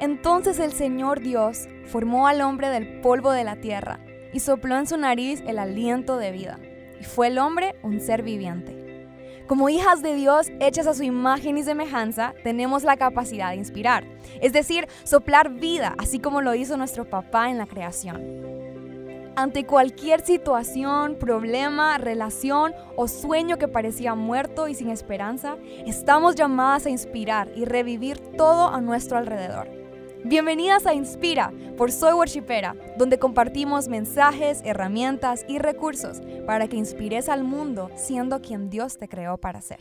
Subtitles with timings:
[0.00, 4.00] Entonces el Señor Dios formó al hombre del polvo de la tierra
[4.32, 6.58] y sopló en su nariz el aliento de vida,
[7.00, 8.80] y fue el hombre un ser viviente.
[9.46, 14.04] Como hijas de Dios, hechas a su imagen y semejanza, tenemos la capacidad de inspirar,
[14.40, 18.39] es decir, soplar vida, así como lo hizo nuestro papá en la creación.
[19.40, 26.84] Ante cualquier situación, problema, relación o sueño que parecía muerto y sin esperanza, estamos llamadas
[26.84, 29.70] a inspirar y revivir todo a nuestro alrededor.
[30.24, 37.30] Bienvenidas a Inspira por Soy Worshipera, donde compartimos mensajes, herramientas y recursos para que inspires
[37.30, 39.80] al mundo siendo quien Dios te creó para ser.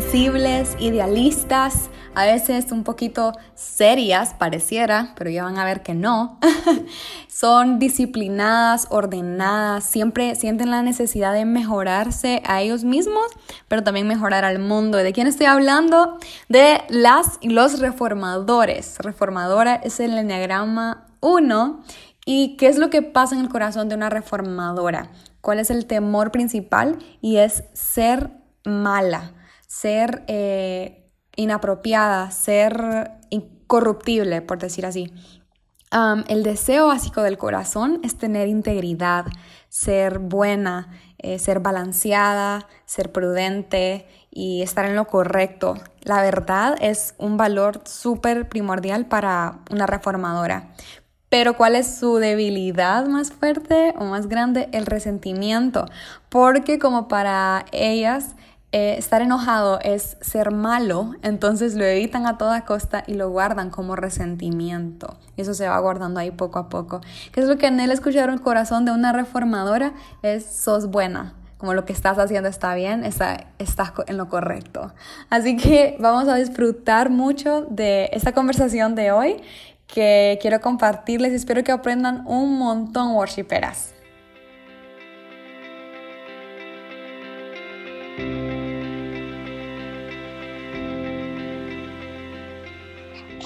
[0.00, 6.38] Sensibles, idealistas, a veces un poquito serias, pareciera, pero ya van a ver que no.
[7.28, 13.26] Son disciplinadas, ordenadas, siempre sienten la necesidad de mejorarse a ellos mismos,
[13.68, 14.96] pero también mejorar al mundo.
[14.96, 16.16] ¿De quién estoy hablando?
[16.48, 18.96] De las y los reformadores.
[19.00, 21.82] Reformadora es el enneagrama 1.
[22.24, 25.10] ¿Y qué es lo que pasa en el corazón de una reformadora?
[25.42, 26.98] ¿Cuál es el temor principal?
[27.20, 28.30] Y es ser
[28.64, 29.32] mala,
[29.70, 35.12] ser eh, inapropiada, ser incorruptible, por decir así.
[36.26, 39.26] el deseo básico del corazón es tener integridad,
[39.68, 45.76] ser buena, eh, ser balanceada, ser prudente y estar en lo correcto.
[46.02, 50.74] La verdad es un valor súper primordial para una reformadora.
[51.28, 54.68] Pero ¿cuál es su debilidad más fuerte o más grande?
[54.72, 55.86] El resentimiento.
[56.28, 58.34] Porque como para ellas
[58.72, 63.68] eh, estar enojado es ser malo, entonces lo evitan a toda costa y lo guardan
[63.70, 65.16] como resentimiento.
[65.36, 67.00] Eso se va guardando ahí poco a poco.
[67.32, 69.92] ¿Qué es lo que en él escucharon el corazón de una reformadora?
[70.22, 73.48] Es sos buena, como lo que estás haciendo está bien, está,
[74.06, 74.92] en lo correcto.
[75.30, 79.42] Así que vamos a disfrutar mucho de esta conversación de hoy
[79.88, 83.94] que quiero compartirles espero que aprendan un montón, worshiperas.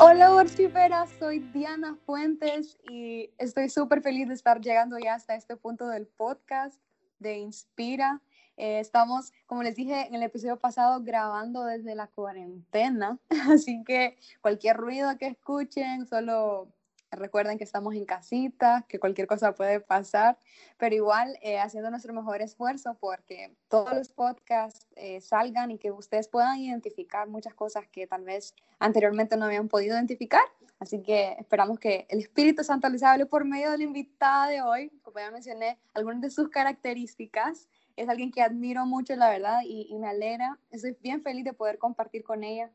[0.00, 5.56] Hola Worshiperas, soy Diana Fuentes y estoy súper feliz de estar llegando ya hasta este
[5.56, 6.80] punto del podcast
[7.20, 8.20] de Inspira.
[8.56, 13.18] Eh, estamos, como les dije en el episodio pasado, grabando desde la cuarentena,
[13.48, 16.68] así que cualquier ruido que escuchen, solo
[17.16, 20.38] Recuerden que estamos en casita, que cualquier cosa puede pasar,
[20.78, 25.90] pero igual eh, haciendo nuestro mejor esfuerzo porque todos los podcasts eh, salgan y que
[25.90, 30.42] ustedes puedan identificar muchas cosas que tal vez anteriormente no habían podido identificar.
[30.78, 34.60] Así que esperamos que el Espíritu Santo les hable por medio de la invitada de
[34.60, 34.90] hoy.
[35.02, 37.68] Como ya mencioné, algunas de sus características.
[37.96, 40.58] Es alguien que admiro mucho, la verdad, y, y me alegra.
[40.72, 42.70] Estoy bien feliz de poder compartir con ella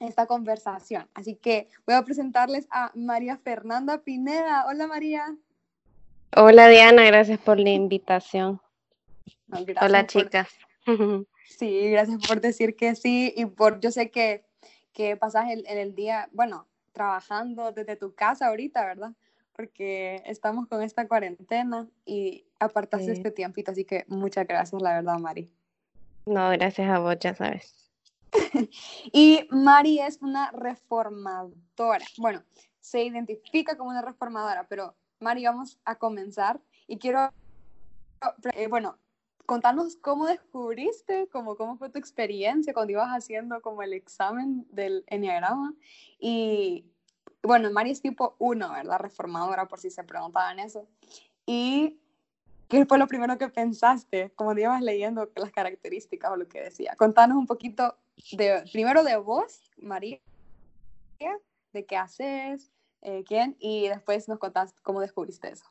[0.00, 1.08] esta conversación.
[1.14, 4.66] Así que voy a presentarles a María Fernanda Pineda.
[4.66, 5.36] Hola María.
[6.36, 8.60] Hola Diana, gracias por la invitación.
[9.80, 10.48] Hola chicas.
[11.58, 14.44] Sí, gracias por decir que sí y por, yo sé que,
[14.92, 19.12] que pasas el, el día, bueno, trabajando desde tu casa ahorita, ¿verdad?
[19.52, 25.18] Porque estamos con esta cuarentena y apartaste este tiempito, así que muchas gracias, la verdad,
[25.18, 25.52] Mari.
[26.24, 27.89] No, gracias a vos, ya sabes.
[29.12, 32.04] y Mari es una reformadora.
[32.18, 32.42] Bueno,
[32.80, 37.30] se identifica como una reformadora, pero Mari, vamos a comenzar y quiero,
[38.54, 38.98] eh, bueno,
[39.46, 45.04] contarnos cómo descubriste, cómo, cómo fue tu experiencia cuando ibas haciendo como el examen del
[45.08, 45.74] enneagrama.
[46.18, 46.86] Y
[47.42, 48.98] bueno, Mari es tipo 1, ¿verdad?
[48.98, 50.86] Reformadora, por si se preguntaban eso.
[51.46, 52.00] Y
[52.70, 56.94] ¿Qué fue lo primero que pensaste como ibas leyendo las características o lo que decía?
[56.96, 57.96] Contanos un poquito
[58.32, 60.20] de, primero de vos, María,
[61.72, 62.70] de qué haces,
[63.02, 65.64] eh, quién, y después nos contás cómo descubriste eso.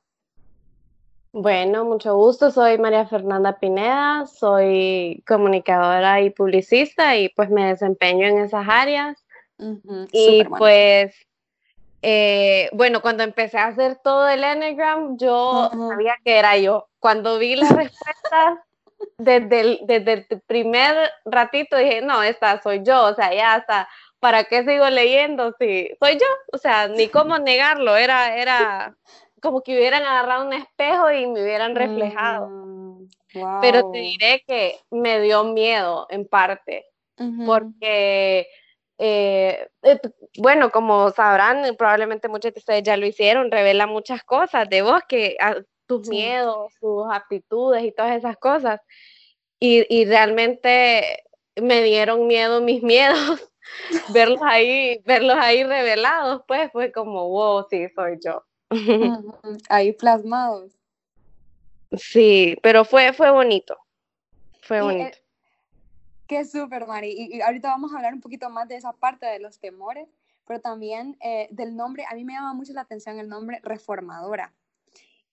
[1.31, 2.49] Bueno, mucho gusto.
[2.49, 9.23] Soy María Fernanda Pineda, soy comunicadora y publicista y pues me desempeño en esas áreas.
[10.11, 11.13] y pues
[12.01, 16.87] eh, bueno, cuando empecé a hacer todo el Enneagram, yo sabía que era yo.
[16.99, 18.59] Cuando vi las respuestas,
[19.19, 20.95] desde el, desde el primer
[21.25, 23.87] ratito dije, no, esta soy yo, o sea, ya hasta,
[24.19, 25.53] ¿para qué sigo leyendo?
[25.59, 28.95] Si soy yo, o sea, ni cómo negarlo, era, era
[29.41, 32.47] como que hubieran agarrado un espejo y me hubieran reflejado.
[32.47, 33.07] Mm,
[33.61, 36.87] Pero te diré que me dio miedo en parte,
[37.45, 38.47] porque
[38.97, 39.99] eh, eh,
[40.37, 45.01] bueno, como sabrán, probablemente muchos de ustedes ya lo hicieron, revela muchas cosas de vos,
[45.07, 45.55] que ah,
[45.89, 48.79] tus miedos, tus aptitudes y todas esas cosas.
[49.59, 51.23] Y, y realmente
[51.55, 53.51] me dieron miedo mis miedos,
[54.13, 58.43] verlos ahí, verlos ahí revelados, pues fue como, wow, sí, soy yo.
[59.67, 60.71] Ahí plasmados.
[61.97, 63.75] Sí, pero fue, fue bonito.
[64.61, 65.17] Fue eh, bonito.
[66.27, 67.15] qué súper, Mari.
[67.17, 70.07] Y, ahorita vamos a hablar un poquito más de esa parte de los temores,
[70.45, 72.05] pero también eh, del nombre.
[72.07, 74.53] A mí me llama mucho la atención el nombre reformadora.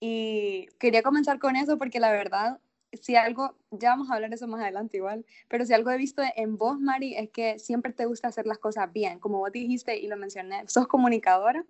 [0.09, 2.61] Y quería comenzar con eso porque la verdad,
[2.93, 5.97] si algo, ya vamos a hablar de eso más adelante igual, pero si algo he
[5.97, 9.19] visto en vos, Mari, es que siempre te gusta hacer las cosas bien.
[9.19, 11.65] Como vos dijiste y lo mencioné, sos comunicadora.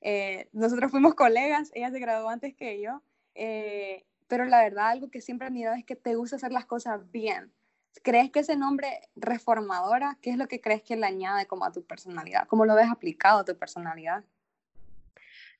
[0.00, 3.02] Eh, nosotros fuimos colegas, ella se graduó antes que yo
[4.28, 7.10] pero la verdad algo que siempre he mirado es que te gusta hacer las cosas
[7.10, 7.52] bien.
[8.04, 11.72] ¿Crees que ese nombre reformadora, qué es lo que crees que le añade como a
[11.72, 12.46] tu personalidad?
[12.46, 14.22] ¿Cómo lo ves aplicado a tu personalidad?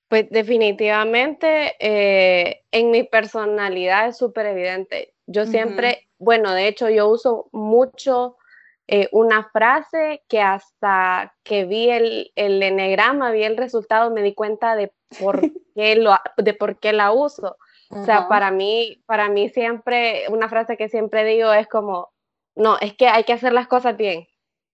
[0.08, 5.14] Pues definitivamente eh, en mi personalidad es súper evidente.
[5.26, 8.38] Yo siempre, bueno, de hecho yo uso mucho
[8.86, 14.34] eh, una frase que hasta que vi el, el enegrama, vi el resultado, me di
[14.34, 14.90] cuenta de
[15.20, 15.40] por
[15.74, 17.58] qué, lo, de por qué la uso.
[17.90, 22.10] O sea, para mí, para mí siempre, una frase que siempre digo es como,
[22.54, 24.26] no, es que hay que hacer las cosas bien.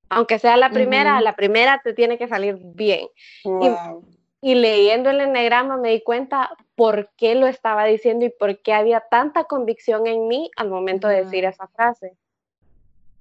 [0.09, 3.09] Aunque sea la primera, la primera te tiene que salir bien.
[4.47, 8.75] Y, leyendo el enegrama me di cuenta por qué lo estaba diciendo y por qué
[8.75, 12.15] había tanta convicción en mí al momento de decir esa frase.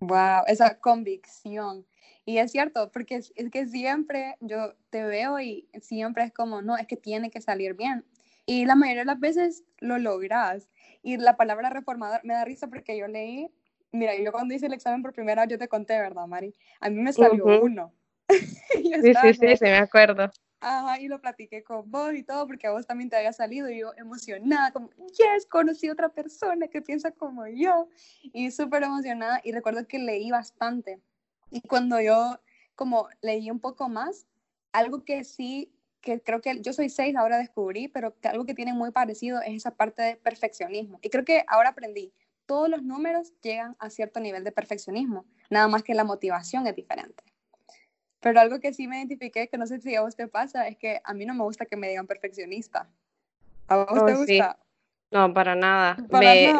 [0.01, 1.85] Wow, esa convicción.
[2.25, 6.61] Y es cierto, porque es, es, que siempre yo te veo y siempre es como,
[6.61, 8.03] no, es que tiene que salir bien.
[8.45, 10.69] Y la mayoría de las veces lo logras.
[11.03, 13.49] Y la palabra reformador me da risa porque yo leí,
[13.93, 16.53] mira, yo cuando hice el examen por primera vez, yo te conté, ¿verdad, Mari?
[16.81, 17.93] A mí me salió uno.
[18.29, 20.29] sí, sí, sí, sí, me acuerdo.
[20.65, 23.69] Ajá, y lo platiqué con vos y todo, porque a vos también te había salido
[23.69, 27.89] y yo emocionada, como, yes, conocí a otra persona que piensa como yo.
[28.31, 31.01] Y súper emocionada y recuerdo que leí bastante.
[31.51, 32.39] Y cuando yo
[32.75, 34.25] como leí un poco más,
[34.71, 35.69] algo que sí
[36.00, 39.42] que creo que yo soy seis, ahora descubrí, pero que algo que tiene muy parecido
[39.42, 41.00] es esa parte de perfeccionismo.
[41.01, 42.13] Y creo que ahora aprendí,
[42.45, 46.75] todos los números llegan a cierto nivel de perfeccionismo, nada más que la motivación es
[46.75, 47.24] diferente.
[48.23, 50.77] Pero algo que sí me identifiqué, que no sé si a vos te pasa, es
[50.77, 52.89] que a mí no me gusta que me digan perfeccionista.
[53.67, 54.57] ¿A vos te gusta?
[55.11, 55.97] No, para nada.
[56.09, 56.53] me,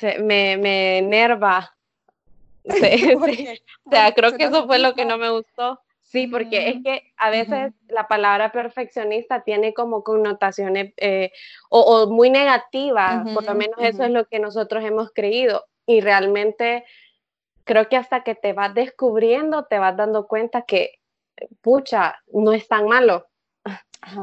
[0.00, 1.76] Me, me, me enerva.
[2.64, 5.80] o sea, creo que eso fue lo que no me gustó.
[6.02, 11.32] Sí, porque es que a veces la palabra perfeccionista tiene como connotaciones eh,
[11.68, 15.66] o, muy negativas, por lo menos eso es lo que nosotros hemos creído.
[15.84, 16.84] Y realmente
[17.66, 21.00] creo que hasta que te vas descubriendo, te vas dando cuenta que,
[21.60, 23.26] pucha, no es tan malo.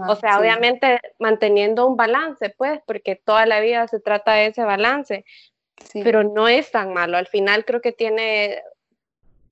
[0.07, 4.63] o sea, obviamente manteniendo un balance, pues, porque toda la vida se trata de ese
[4.63, 5.25] balance,
[5.93, 7.17] pero no es tan malo.
[7.17, 8.63] Al final creo que tiene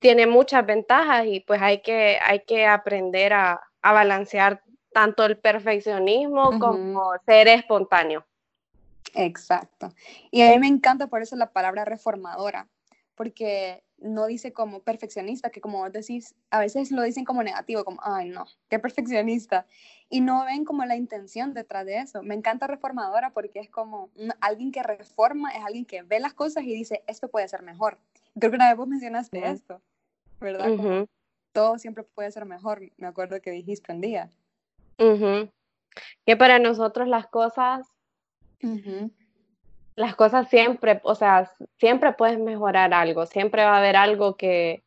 [0.02, 4.62] tiene muchas ventajas y pues hay que, hay que aprender a, balancear
[4.92, 8.24] tanto el perfeccionismo como ser espontáneo.
[9.14, 9.92] Exacto.
[10.30, 12.68] Y a mí me encanta por eso la palabra reformadora,
[13.14, 17.84] porque no dice como perfeccionista, que como vos decís, a veces lo dicen como negativo,
[17.84, 19.66] como, ay no, qué perfeccionista.
[20.08, 22.22] Y no ven como la intención detrás de eso.
[22.22, 24.10] Me encanta reformadora porque es como
[24.40, 27.98] alguien que reforma, es alguien que ve las cosas y dice, esto puede ser mejor.
[28.38, 29.80] Creo que una vez vos mencionaste esto.
[30.42, 31.06] ¿verdad?
[31.52, 34.30] todo siempre puede ser mejor, me acuerdo que dijiste un día.
[36.24, 37.86] Que para nosotros las cosas,
[39.94, 44.82] las cosas siempre, o sea, siempre puedes mejorar algo, siempre va a haber algo que,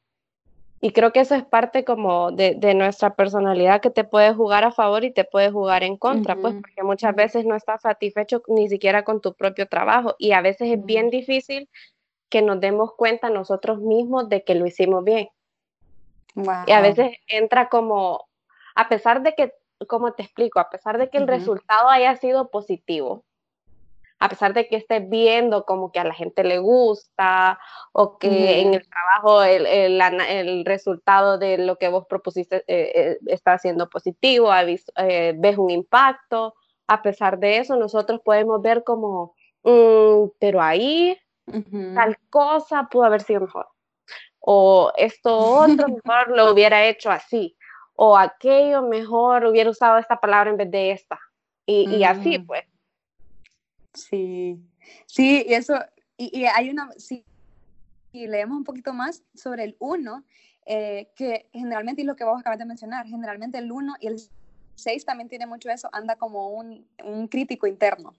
[0.82, 4.72] y creo que eso es parte como de, nuestra personalidad que te puede jugar a
[4.72, 8.70] favor y te puede jugar en contra, pues porque muchas veces no estás satisfecho ni
[8.70, 11.70] siquiera con tu propio trabajo y a veces es bien difícil
[12.30, 15.30] que nos demos cuenta nosotros mismos de que lo hicimos bien.
[16.68, 18.28] Y a veces entra como,
[18.76, 19.54] a pesar de que,
[19.88, 23.24] como te explico, a pesar de que el resultado haya sido positivo,
[24.20, 27.60] a pesar de que estés viendo como que a la gente le gusta
[27.92, 33.18] o que en el trabajo el, el, resultado de lo que vos propusiste eh, eh,
[33.28, 36.56] está siendo positivo, eh, ves un impacto,
[36.88, 41.18] a pesar de eso nosotros podemos ver como, mm, pero ahí
[41.94, 43.68] tal cosa pudo haber sido mejor
[44.46, 47.58] o esto otro mejor lo hubiera hecho así,
[47.96, 51.20] o aquello mejor hubiera usado esta palabra en vez de esta,
[51.66, 52.46] y, así mm.
[52.46, 52.64] pues.
[53.96, 54.60] Sí,
[55.06, 55.80] sí, y eso,
[56.18, 57.26] y, hay una, sí,
[58.14, 60.24] leemos un poquito más sobre el 1,
[60.66, 64.22] eh, que generalmente, y lo que vos acabas de mencionar, generalmente el 1 y el
[64.76, 68.14] 6 también tiene mucho eso, anda como un, un crítico interno,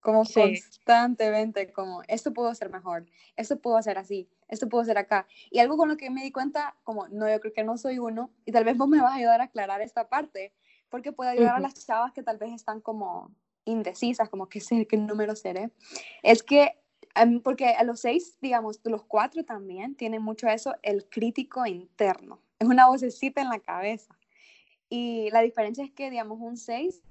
[0.00, 3.06] como constantemente, como esto pudo ser mejor,
[3.36, 5.26] esto pudo ser así, esto pudo ser acá.
[5.50, 7.98] Y algo con lo que me di cuenta, como, no, yo creo que no soy
[7.98, 10.52] uno, y tal vez vos me vas a ayudar a aclarar esta parte,
[10.90, 13.32] porque puede ayudar a las chavas que tal vez están como
[13.66, 15.70] indecisas, como qué sé, qué número seré.
[16.22, 16.78] Es que,
[17.14, 22.40] em, porque a los seis, digamos, los cuatro también tienen mucho eso, el crítico interno.
[22.58, 24.16] Es una vocecita en la cabeza.
[24.88, 27.02] Y la diferencia es que, digamos, un seis,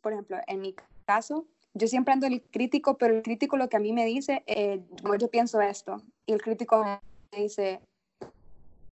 [0.00, 3.76] por ejemplo, en mi caso, yo siempre ando el crítico, pero el crítico lo que
[3.76, 4.80] a mí me dice, eh,
[5.18, 6.84] yo pienso esto, y el crítico
[7.32, 7.80] me dice,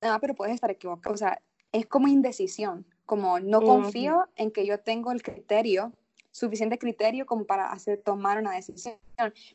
[0.02, 1.14] no, pero puedes estar equivocado.
[1.14, 1.40] O sea,
[1.72, 5.92] es como indecisión, como no confío en que yo tengo el criterio,
[6.38, 8.97] suficiente criterio como para hacer tomar una decisión.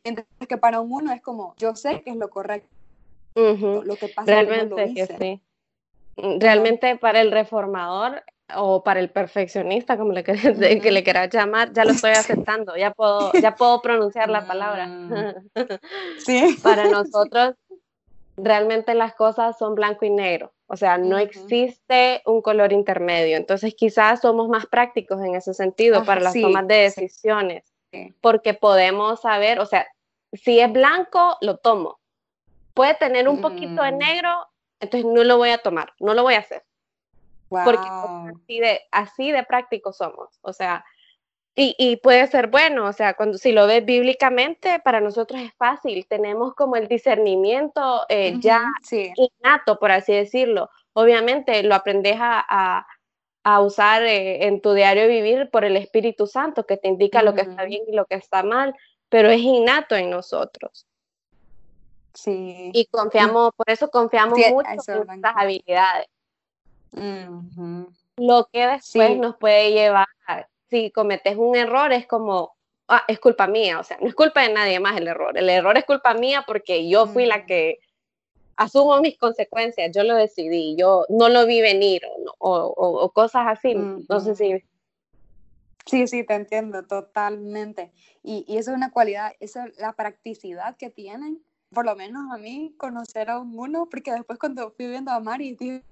[0.03, 2.69] Mientras que para un uno es como, yo sé que es lo correcto.
[3.35, 5.41] Lo que pasa Realmente que sí.
[6.15, 8.23] Realmente para el reformador
[8.55, 12.91] o para el perfeccionista, como le, que le quieras llamar, ya lo estoy aceptando, ya
[12.91, 14.87] puedo, ya puedo pronunciar la palabra.
[14.87, 15.33] Mm.
[16.19, 16.57] Sí.
[16.61, 17.55] para nosotros,
[18.37, 23.75] realmente las cosas son blanco y negro, o sea, no existe un color intermedio, entonces
[23.75, 27.63] quizás somos más prácticos en ese sentido para las tomas de decisiones,
[28.21, 29.87] porque podemos saber, o sea,
[30.33, 31.99] si es blanco, lo tomo.
[32.73, 33.97] Puede tener un poquito de mm.
[33.97, 34.47] negro,
[34.79, 36.63] entonces no lo voy a tomar, no lo voy a hacer.
[37.49, 40.39] Porque así de, así de prácticos somos.
[40.41, 40.83] O sea,
[41.55, 45.53] y, y, puede ser bueno, o sea, cuando si lo ves bíblicamente, para nosotros es
[45.53, 50.71] fácil, tenemos como el discernimiento eh, ya innato, por así decirlo.
[50.93, 52.87] Obviamente lo aprendes a,
[53.43, 57.35] a, usar eh, en tu diario vivir por el Espíritu Santo, que te indica lo
[57.35, 58.73] que está bien y lo que está mal,
[59.09, 60.87] pero es innato en nosotros.
[62.15, 62.71] Sí.
[62.73, 66.07] Y confiamos, por eso confiamos mucho en nuestras habilidades.
[68.17, 70.07] Lo que después nos puede llevar,
[70.69, 72.55] si cometes un error, es como,
[72.87, 75.49] ah, es culpa mía, o sea, no es culpa de nadie más el error, el
[75.49, 77.45] error es culpa mía porque yo fui la mm.
[77.45, 77.79] que
[78.55, 82.01] asumo mis consecuencias, yo lo decidí, yo no lo vi venir
[82.37, 84.63] o, cosas así, no sé si...
[85.85, 87.91] Sí, sí, te entiendo totalmente.
[88.23, 91.43] Y, y eso es una cualidad, esa la practicidad que tienen,
[91.73, 95.55] por lo menos a mí, conocer a uno, porque después cuando fui viendo a Mari,
[95.55, 95.83] dije,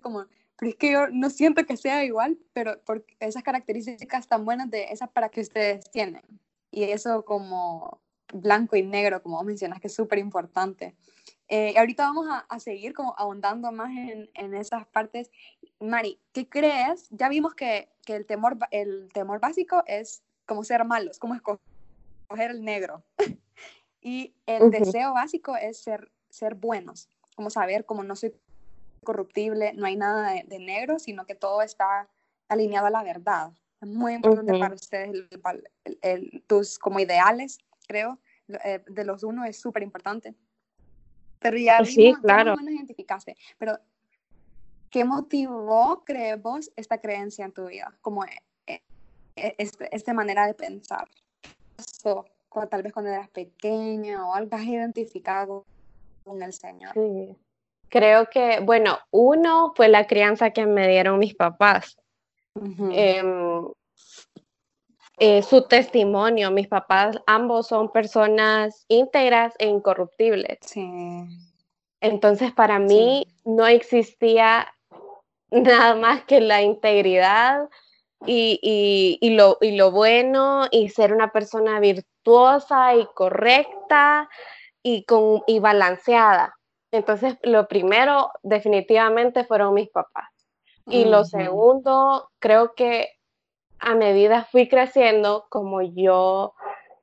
[0.00, 0.24] como,
[0.58, 4.68] pero es que yo no siento que sea igual, pero por esas características tan buenas
[4.68, 6.22] de esas para que ustedes tienen.
[6.72, 8.00] Y eso como
[8.32, 10.96] blanco y negro, como mencionas, que es súper importante.
[11.46, 15.30] Eh, ahorita vamos a, a, seguir como ahondando más en, en, esas partes.
[15.78, 17.08] Mari, ¿qué crees?
[17.10, 21.60] Ya vimos que, que, el, temor, el temor básico es como ser malos, como escoger
[22.50, 23.04] el negro.
[24.02, 28.34] y el deseo básico es ser, ser buenos, como saber como no soy
[29.04, 32.08] corruptible, no hay nada de, negro, sino que todo está
[32.48, 33.52] alineado a la verdad.
[33.80, 35.28] Es muy importante para ustedes,
[36.46, 38.18] tus como ideales, creo,
[38.64, 40.34] eh, de los uno es súper importante.
[41.38, 42.56] Pero ya sí, claro.
[42.56, 43.78] no identificaste, pero
[44.90, 47.96] ¿qué motivó, creemos, esta creencia en tu vida?
[48.00, 48.82] Como eh,
[49.36, 51.08] eh, este, esta manera de pensar.
[52.70, 55.64] tal vez cuando eras pequeña o algo has identificado
[56.24, 56.92] con el Señor.
[56.94, 57.36] Sí.
[57.88, 61.96] Creo que, bueno, uno fue la crianza que me dieron mis papás.
[62.92, 63.64] Em,
[65.18, 70.58] eh, su testimonio, mis papás ambos son personas íntegras e incorruptibles.
[70.62, 70.88] Sí.
[72.00, 74.72] Entonces para mí no existía
[75.50, 77.68] nada más que la integridad
[78.26, 84.28] y, lo, y lo bueno y ser una persona virtuosa y correcta
[84.82, 86.57] y, con, y balanceada.
[86.90, 90.28] Entonces, lo primero definitivamente fueron mis papás.
[90.86, 93.10] Y lo segundo, creo que
[93.78, 96.54] a medida fui creciendo, como yo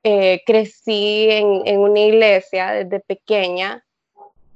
[0.02, 3.84] eh, crecí en, una iglesia desde pequeña,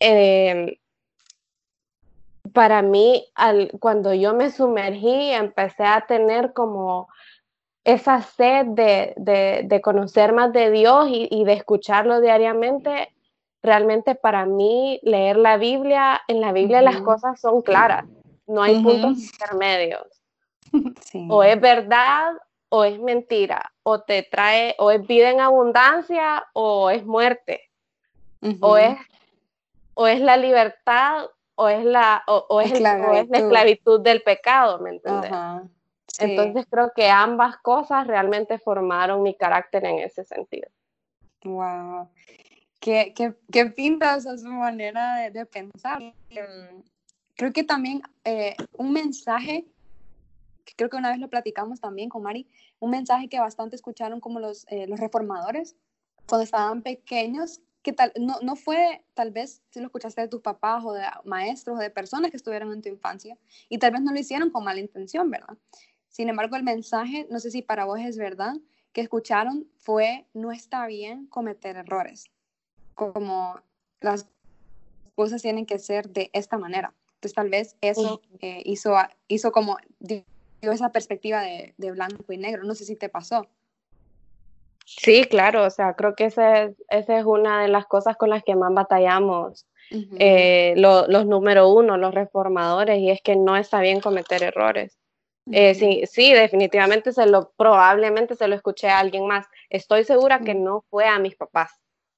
[0.01, 0.75] em,
[2.53, 3.27] para mí,
[3.79, 7.09] cuando yo me sumergí, empecé a tener como
[7.85, 13.13] esa sed de, conocer más de Dios y, y, de escucharlo diariamente,
[13.63, 18.07] realmente para mí leer la Biblia, en la Biblia las cosas son claras,
[18.47, 20.07] no hay puntos intermedios.
[21.29, 22.33] O es verdad
[22.69, 27.69] o es mentira, o te trae, o es vida en abundancia o es muerte,
[28.61, 28.97] o, es,
[29.95, 31.27] o es la libertad
[31.57, 35.33] o es la, o, es, la esclavitud del pecado, ¿me entiendes?
[36.19, 40.69] Entonces creo que ambas cosas realmente formaron mi carácter en ese sentido.
[41.45, 42.09] Wow.
[42.81, 46.03] Qué, qué, qué pinta esa su manera de, pensar.
[46.31, 46.83] Em,
[47.37, 49.67] creo que también eh, un mensaje,
[50.65, 52.49] que creo que una vez lo platicamos también con Mari,
[52.81, 55.77] un mensaje que bastante escucharon como los, eh, los reformadores
[56.27, 60.43] cuando estaban pequeños, que tal, no, no fue tal vez si lo escuchaste de tus
[60.43, 64.03] papás o de maestros o de personas que estuvieron en tu infancia y tal vez
[64.03, 65.57] no lo hicieron con mala intención, ¿verdad?
[66.09, 68.55] Sin embargo, el mensaje, no sé si para vos es verdad,
[68.93, 72.31] que escucharon fue no está bien cometer errores,
[73.01, 73.59] como
[74.01, 74.29] las
[75.15, 76.93] cosas tienen que ser de esta manera.
[77.15, 78.95] Entonces tal vez eso eh, hizo,
[79.29, 80.25] hizo como dio
[80.61, 82.65] esa perspectiva de, de blanco y negro.
[82.65, 83.47] No sé si te pasó.
[84.85, 88.29] Sí, claro, o sea, creo que esa es, esa es una de las cosas con
[88.29, 89.67] las que más batallamos
[90.19, 94.99] eh, los número uno, los reformadores, y es que no está bien cometer errores.
[95.51, 99.47] Eh, sí, sí, definitivamente se lo, probablemente se lo escuché a alguien más.
[99.69, 101.71] Estoy segura que no fue a mis papás.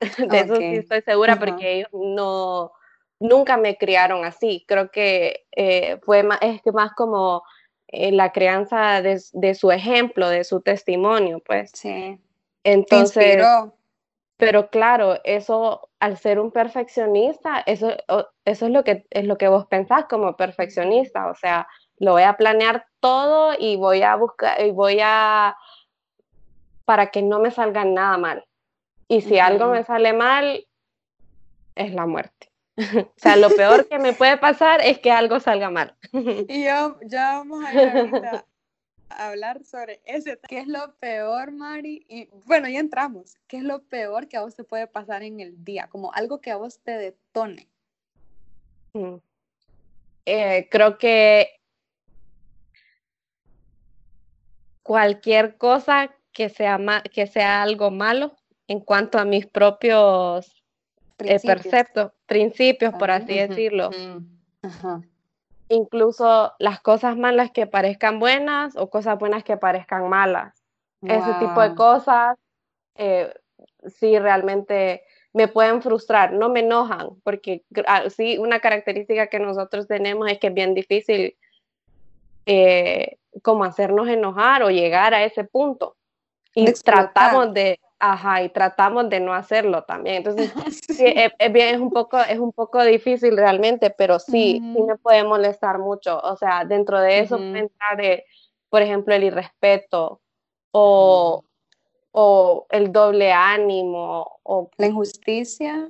[0.28, 2.72] De eso sí estoy segura porque ellos no,
[3.20, 4.64] nunca me criaron así.
[4.66, 7.42] Creo que eh, fue más, es más como
[7.88, 11.70] la crianza de, de, su ejemplo, de su testimonio, pues.
[11.74, 12.18] Sí.
[12.64, 13.44] Entonces,
[14.36, 17.92] pero claro, eso al ser un perfeccionista, eso,
[18.44, 21.68] eso es lo que es lo que vos pensás como perfeccionista, o sea,
[21.98, 25.56] lo voy a planear todo y voy a buscar y voy a
[26.84, 28.44] para que no me salga nada mal.
[29.12, 30.66] Y si algo me sale mal,
[31.74, 32.50] es la muerte.
[32.78, 35.94] o sea, lo peor que me puede pasar es que algo salga mal.
[36.48, 38.46] y yo, ya vamos a ir ahorita
[39.10, 40.38] hablar sobre ese.
[40.48, 42.06] ¿Qué es lo peor, Mari?
[42.08, 43.36] Y bueno, ya entramos.
[43.48, 45.88] ¿Qué es lo peor que a vos te puede pasar en el día?
[45.88, 47.68] Como algo que a vos te detone.
[48.94, 49.16] Mm.
[50.24, 51.60] Eh, creo que
[54.82, 56.80] cualquier cosa que sea,
[57.12, 58.34] que sea algo malo
[58.68, 60.64] en cuanto a mis propios
[61.18, 63.90] eh, preceptos, principios, por así decirlo.
[64.62, 65.02] Ajá
[65.72, 70.54] incluso las cosas malas que parezcan buenas o cosas buenas que parezcan malas.
[71.02, 72.38] Ese tipo de cosas
[72.94, 73.34] eh,
[73.86, 79.88] sí realmente me pueden frustrar, no me enojan, porque ah, sí, una característica que nosotros
[79.88, 81.36] tenemos es que es bien difícil
[82.46, 85.96] eh, como hacernos enojar o llegar a ese punto.
[86.54, 90.16] Y tratamos de, Ajá, y tratamos de no hacerlo también.
[90.16, 90.52] Entonces,
[90.88, 94.96] sí, es, bien, es, un poco, es un poco difícil realmente, pero sí, sí me
[94.96, 96.18] puede molestar mucho.
[96.18, 98.24] O sea, dentro de eso pensar,
[98.68, 100.20] por ejemplo, el irrespeto
[100.72, 101.44] o,
[102.10, 105.88] o el doble ánimo o la injusticia.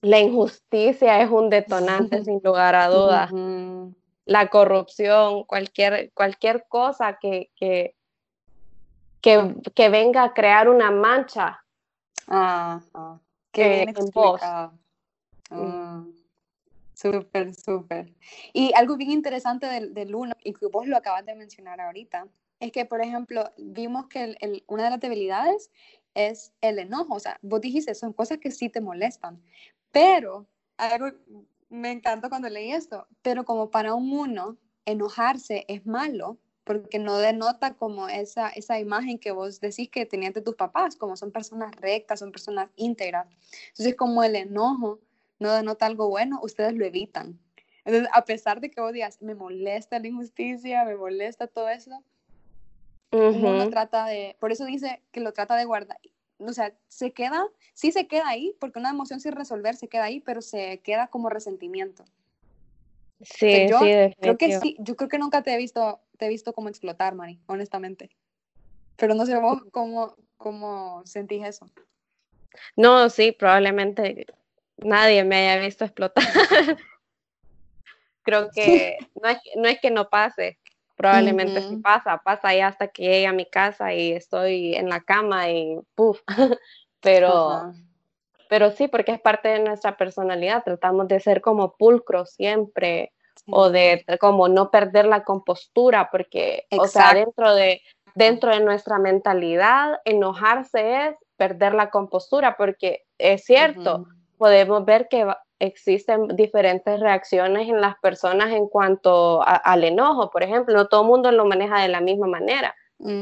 [0.00, 3.30] La injusticia es un detonante sin lugar a dudas.
[4.24, 7.94] La corrupción, cualquier, cualquier cosa que, que
[9.74, 11.64] que, venga a crear una mancha
[12.28, 13.18] ah, ah
[13.52, 13.94] qué bien
[15.50, 16.18] mm.
[16.94, 18.12] Súper, súper.
[18.52, 22.26] Y algo bien interesante del, del, uno, y que vos lo acabas de mencionar ahorita,
[22.58, 25.70] es que, por ejemplo, vimos que el, una de las debilidades
[26.14, 27.14] es el enojo.
[27.14, 29.40] O sea, vos dijiste, son cosas que sí te molestan.
[29.92, 31.16] Pero, algo,
[31.68, 36.38] me encantó cuando leí esto, pero como para un uno, enojarse es malo,
[36.68, 40.96] porque no denota como esa, esa imagen que vos decís que tenías de tus papás,
[40.96, 43.26] como son personas rectas, son personas íntegras.
[43.70, 45.00] Entonces, como el enojo
[45.38, 47.40] no denota algo bueno, ustedes lo evitan.
[47.86, 52.04] Entonces, a pesar de que vos digas, me molesta la injusticia, me molesta todo eso,
[53.12, 55.98] uno trata de, por eso dice que lo trata de guardar,
[56.36, 60.04] o sea, se queda, sí se queda ahí, porque una emoción sin resolver se queda
[60.04, 62.04] ahí, pero se queda como resentimiento.
[63.22, 66.28] Sí, yo sí, creo que sí, yo creo que nunca te he visto, te he
[66.28, 68.10] visto como explotar, Mari, honestamente.
[68.96, 71.70] Pero no sé vos cómo, cómo sentís eso.
[72.76, 74.26] No, sí, probablemente
[74.76, 76.24] nadie me haya visto explotar.
[78.28, 80.58] creo que no es, no es que no pase,
[80.96, 85.00] probablemente sí pasa, pasa ya hasta que llegue a mi casa y estoy en la
[85.00, 86.20] cama y puff,
[87.00, 87.72] pero,
[88.50, 93.14] pero sí, porque es parte de nuestra personalidad, tratamos de ser como pulcros siempre
[93.50, 97.80] o de como no perder la compostura, porque, o sea, dentro de,
[98.14, 104.06] dentro de nuestra mentalidad, enojarse es perder la compostura, porque es cierto,
[104.36, 105.26] podemos ver que
[105.60, 111.08] existen diferentes reacciones en las personas en cuanto al enojo, por ejemplo, no todo el
[111.08, 112.74] mundo lo maneja de la misma manera.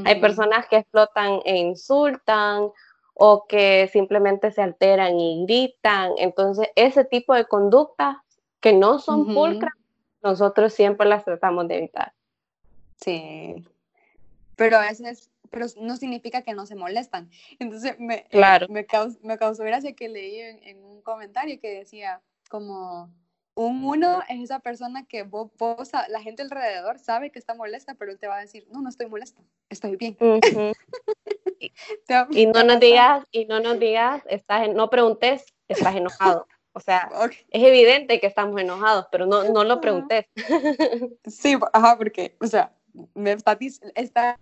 [0.04, 2.70] Hay personas que explotan e insultan
[3.12, 6.12] o que simplemente se alteran y gritan.
[6.18, 8.16] Entonces, ese tipo de conductas
[8.60, 9.74] que no son pulcras,
[10.26, 12.12] nosotros siempre las tratamos de evitar.
[13.00, 13.64] Sí,
[14.56, 17.30] pero a veces pero no significa que no se molestan.
[17.58, 18.66] Entonces me, eh, claro.
[18.68, 23.10] me, causó, me causó gracia que leí en, un comentario que decía como
[23.54, 25.50] un uno es esa persona que vos,
[26.08, 28.90] la gente alrededor sabe que está molesta, pero él te va a decir, no, no
[28.90, 30.16] estoy molesta, estoy bien.
[32.30, 36.46] y, no nos digas, y no nos digas, estás no preguntes, estás enojado.
[36.76, 37.08] O sea,
[37.48, 40.26] es evidente que estamos enojados, pero no, no lo preguntes.
[41.26, 42.70] Sí, ajá, porque, o sea,
[43.14, 43.56] me está,
[43.94, 44.38] está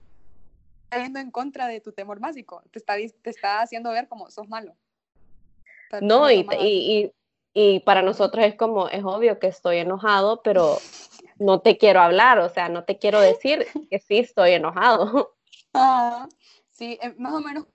[0.90, 4.49] yendo en contra de tu temor básico, te está, te está haciendo ver como sos
[4.49, 4.75] malo.
[6.01, 7.12] No, y, y,
[7.55, 10.79] y, para nosotros es como, es obvio que estoy enojado, pero
[11.38, 15.37] no te quiero hablar, o sea, no te quiero decir que sí estoy enojado.
[15.77, 16.29] Ah,
[16.70, 17.66] sí, eh, más o menos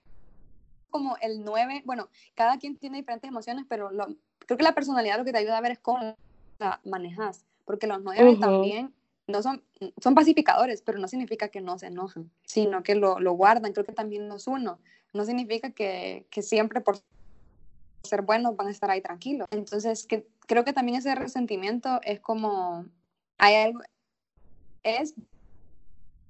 [0.90, 4.06] como el 9, bueno, cada quien tiene diferentes emociones, pero lo,
[4.38, 6.16] creo que la personalidad lo que te ayuda a ver es cómo
[6.58, 8.92] la manejas, porque los 9 también
[9.26, 9.62] no son,
[10.02, 13.86] son pacificadores, pero no significa que no se enojan, sino que lo, lo guardan, creo
[13.86, 14.78] que también no es uno,
[15.12, 16.98] no significa que, que siempre por
[18.02, 19.48] ser buenos van a estar ahí tranquilos.
[19.50, 22.86] Entonces, que, creo que también ese resentimiento es como,
[23.38, 23.80] hay algo,
[24.82, 25.14] es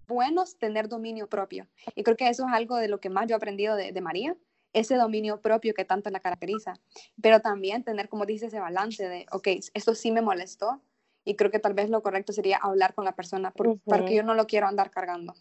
[0.06, 1.66] bueno tener dominio propio.
[1.94, 4.00] Y creo que eso es algo de lo que más yo he aprendido de, de
[4.00, 4.36] María,
[4.72, 6.74] ese dominio propio que tanto la caracteriza.
[7.20, 10.80] Pero también tener, como dice, ese balance de, ok, esto sí me molestó,
[11.24, 14.22] y creo que tal vez lo correcto sería hablar con la persona por, porque yo
[14.22, 15.34] no lo quiero andar cargando.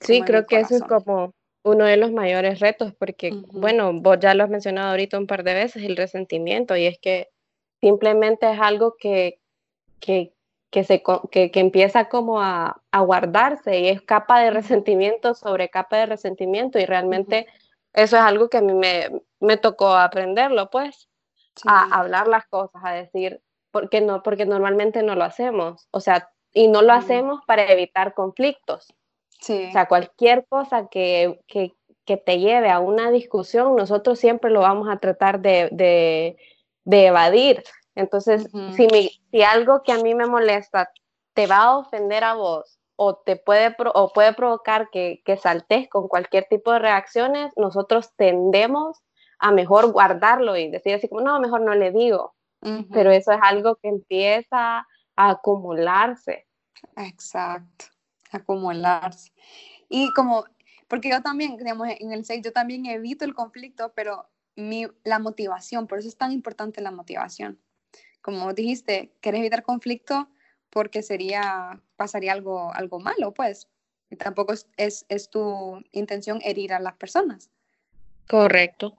[0.00, 1.32] Sí, creo que eso es como
[1.64, 5.42] uno de los mayores retos porque, bueno, vos ya lo has mencionado ahorita un par
[5.42, 7.28] de veces, el resentimiento, y es que
[7.80, 9.40] simplemente es algo que,
[10.00, 10.32] que,
[10.70, 15.68] que se, que, que, empieza como a, a, guardarse y es capa de resentimiento sobre
[15.68, 17.46] capa de resentimiento y realmente
[17.92, 21.08] eso es algo que a mí me, me tocó aprenderlo, pues,
[21.66, 26.30] a hablar las cosas, a decir, porque no, porque normalmente no lo hacemos, o sea,
[26.52, 28.86] y no lo hacemos para evitar conflictos.
[29.40, 29.66] Sí.
[29.68, 31.74] O sea, cualquier cosa que, que,
[32.04, 36.36] que, te lleve a una discusión, nosotros siempre lo vamos a tratar de, de,
[36.84, 37.62] de evadir.
[37.94, 40.90] Entonces, si, mi, si algo que a mí me molesta
[41.34, 45.88] te va a ofender a vos o te puede, o puede provocar que, que saltes
[45.88, 48.98] con cualquier tipo de reacciones, nosotros tendemos
[49.38, 52.34] a mejor guardarlo y decir así como, no, mejor no le digo
[52.92, 54.78] pero eso es algo que empieza
[55.16, 56.46] a acumularse.
[56.96, 57.86] Exacto,
[58.30, 59.32] acumularse.
[59.88, 60.44] Y como,
[60.86, 65.18] porque yo también, digamos, en el 6 yo también evito el conflicto, pero mi, la
[65.18, 67.60] motivación, por eso es tan importante la motivación.
[68.20, 70.28] Como dijiste, quieres evitar conflicto
[70.70, 73.68] porque sería, pasaría algo, algo malo, pues.
[74.10, 77.50] Y tampoco es, es, es tu intención herir a las personas.
[78.26, 78.96] Correcto.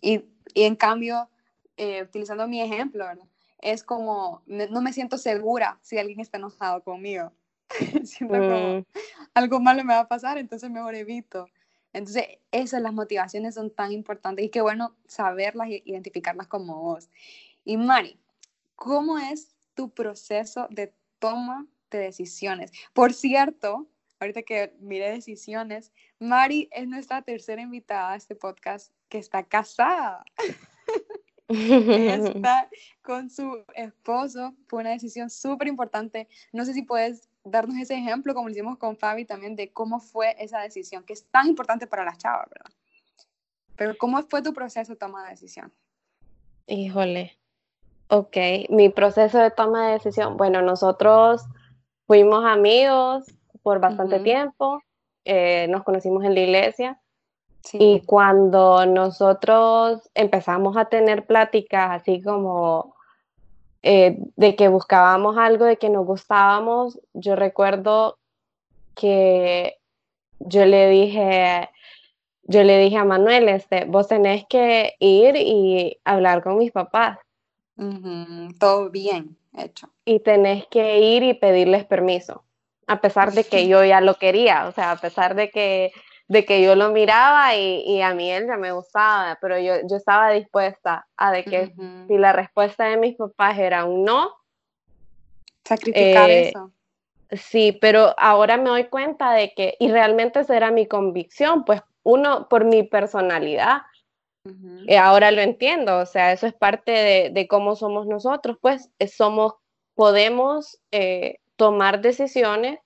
[0.00, 1.28] y, y en cambio,
[1.76, 3.26] eh, utilizando mi ejemplo, ¿verdad?
[3.60, 7.32] Es como, no me siento segura si alguien está enojado conmigo.
[8.04, 8.84] siento como mm.
[9.34, 11.48] algo malo me va a pasar, entonces mejor evito.
[11.92, 17.08] Entonces, esas las motivaciones son tan importantes y qué bueno saberlas e identificarlas como vos.
[17.64, 18.18] Y Mari,
[18.74, 22.72] ¿cómo es tu proceso de toma de decisiones?
[22.92, 23.88] Por cierto,
[24.20, 30.24] ahorita que mire decisiones, Mari es nuestra tercera invitada a este podcast que está casada.
[31.48, 32.68] está
[33.02, 34.54] con su esposo.
[34.66, 36.28] Fue una decisión súper importante.
[36.52, 40.00] No sé si puedes darnos ese ejemplo, como lo hicimos con Fabi también, de cómo
[40.00, 42.72] fue esa decisión, que es tan importante para las chavas, ¿verdad?
[43.76, 45.72] Pero ¿cómo fue tu proceso de toma de decisión?
[46.66, 47.36] Híjole.
[48.08, 48.36] Ok,
[48.68, 50.36] mi proceso de toma de decisión.
[50.36, 51.42] Bueno, nosotros
[52.06, 53.24] fuimos amigos
[53.62, 54.82] por bastante tiempo,
[55.24, 57.00] eh, nos conocimos en la iglesia
[57.72, 62.94] y cuando nosotros empezamos a tener pláticas así como
[63.82, 68.18] eh, de que buscábamos algo, de que nos gustábamos, yo recuerdo
[68.94, 69.78] que
[70.40, 71.70] yo le dije,
[72.42, 77.18] yo le dije a Manuel, este, vos tenés que ir y hablar con mis papás.
[78.58, 79.88] Todo bien hecho.
[80.04, 82.44] Y tenés que ir y pedirles permiso,
[82.86, 85.92] a pesar de que yo ya lo quería, o sea, a pesar de que
[86.26, 89.96] de que yo lo miraba y, a mí él ya me gustaba, pero yo, yo
[89.96, 91.74] estaba dispuesta a de que
[92.08, 94.32] si la respuesta de mis papás era un no,
[95.64, 96.72] sacrificar eh, eso.
[97.30, 101.82] Sí, pero ahora me doy cuenta de que, y realmente esa era mi convicción, pues
[102.02, 103.82] uno, por mi personalidad,
[104.86, 109.08] eh, ahora lo entiendo, o sea, eso es parte de, cómo somos nosotros, pues eh,
[109.08, 109.54] somos,
[109.94, 110.78] podemos
[111.56, 112.80] tomar decisiones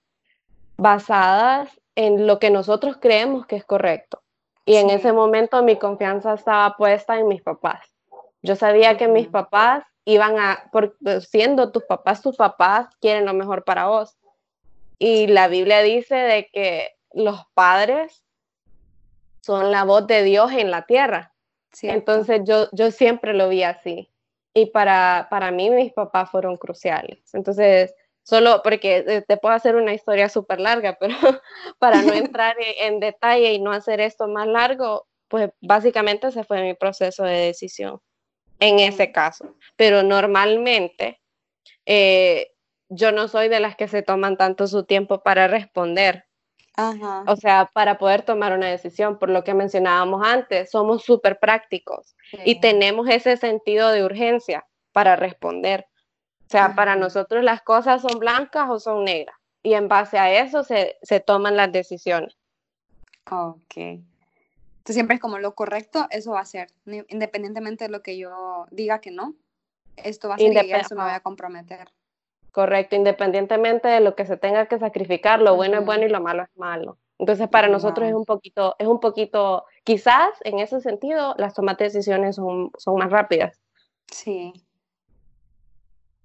[0.77, 4.23] basadas en lo que nosotros creemos que es correcto.
[4.65, 7.81] Y en ese momento mi confianza estaba puesta en mis papás.
[8.43, 10.97] Yo sabía que mis papás iban a, por,
[11.29, 14.17] siendo tus papás, tus papás quieren lo mejor para vos.
[14.99, 18.23] Y la Biblia dice de que los padres
[19.41, 21.33] son la voz de Dios en la tierra.
[21.83, 24.11] Entonces yo, yo siempre lo vi así.
[24.55, 27.19] Y para, para mí mis papás fueron cruciales.
[27.33, 31.15] Entonces, solo porque eh, te puedo hacer una historia súper larga, pero
[31.79, 36.63] para no entrar en detalle y no hacer esto más largo, pues básicamente ese fue
[36.63, 38.01] mi proceso de decisión
[38.61, 39.57] en ese caso.
[39.77, 41.21] Pero normalmente
[41.87, 42.53] eh,
[42.89, 46.27] yo no soy de las que se toman tanto su tiempo para responder.
[47.27, 52.15] O sea, para poder tomar una decisión, por lo que mencionábamos antes, somos súper prácticos
[52.45, 55.87] y tenemos ese sentido de urgencia para responder.
[56.47, 60.33] O sea, para nosotros las cosas son blancas o son negras y en base a
[60.33, 62.37] eso se, se toman las decisiones.
[63.31, 63.77] Ok.
[63.77, 68.67] Entonces siempre es como lo correcto, eso va a ser, independientemente de lo que yo
[68.71, 69.35] diga que no,
[69.97, 71.91] esto va a ser y eso me voy a comprometer.
[72.59, 76.21] Correcto, independientemente de lo que se tenga que sacrificar, lo bueno es bueno y lo
[76.21, 76.99] malo es malo.
[77.17, 81.79] Entonces, para nosotros es un poquito, es un poquito, quizás en ese sentido, las tomas
[81.79, 83.61] de decisiones son, son más rápidas.
[84.11, 84.53] Sí.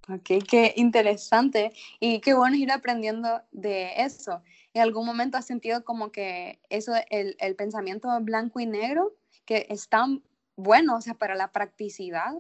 [0.10, 4.42] Ok, qué interesante y qué bueno ir aprendiendo de eso.
[4.74, 9.14] ¿En algún momento has sentido como que eso, el, el pensamiento blanco y negro,
[9.46, 10.24] que es tan
[10.56, 12.34] bueno, o sea, para la practicidad,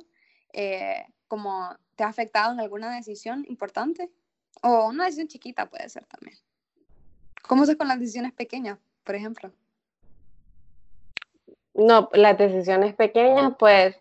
[0.51, 4.09] eh, como te ha afectado en alguna decisión importante?
[4.61, 6.37] O una decisión chiquita puede ser también.
[7.47, 9.51] ¿Cómo es con las decisiones pequeñas, por ejemplo?
[11.73, 13.95] No, las decisiones pequeñas, pues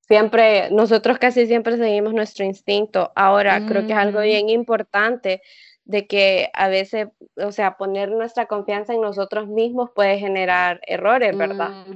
[0.00, 3.12] siempre, nosotros casi siempre seguimos nuestro instinto.
[3.14, 5.42] Ahora, creo que es algo bien importante
[5.84, 11.36] de que a veces, o sea, poner nuestra confianza en nosotros mismos puede generar errores,
[11.36, 11.86] ¿verdad?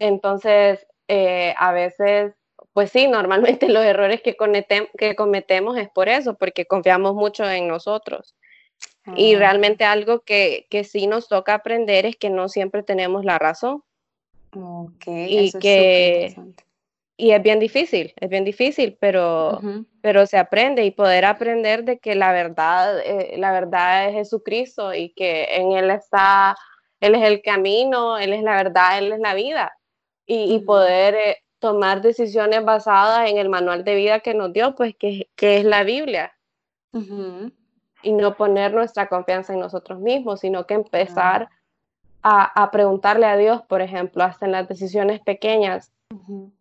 [0.00, 2.34] Entonces, eh, a veces
[2.76, 4.36] pues sí, normalmente los errores que,
[4.98, 8.34] que cometemos es por eso, porque confiamos mucho en nosotros.
[9.16, 9.38] Y ah.
[9.38, 13.82] realmente algo que, que, sí nos toca aprender es que no siempre tenemos la razón.
[14.52, 16.36] Ok, y que
[17.16, 19.58] y es bien difícil, es bien difícil, pero,
[20.02, 24.92] pero se aprende y poder aprender de que la verdad, eh, la verdad es Jesucristo
[24.92, 26.54] y que en Él está,
[27.00, 29.72] Él es el camino, Él es la verdad, Él es la vida.
[30.28, 34.94] Y, poder eh, tomar decisiones basadas en el manual de vida que nos dio, pues
[34.96, 36.32] que, es la Biblia.
[38.02, 41.48] Y no poner nuestra confianza en nosotros mismos, sino que empezar
[42.22, 45.92] a, preguntarle a Dios, por ejemplo, hasta en las decisiones pequeñas.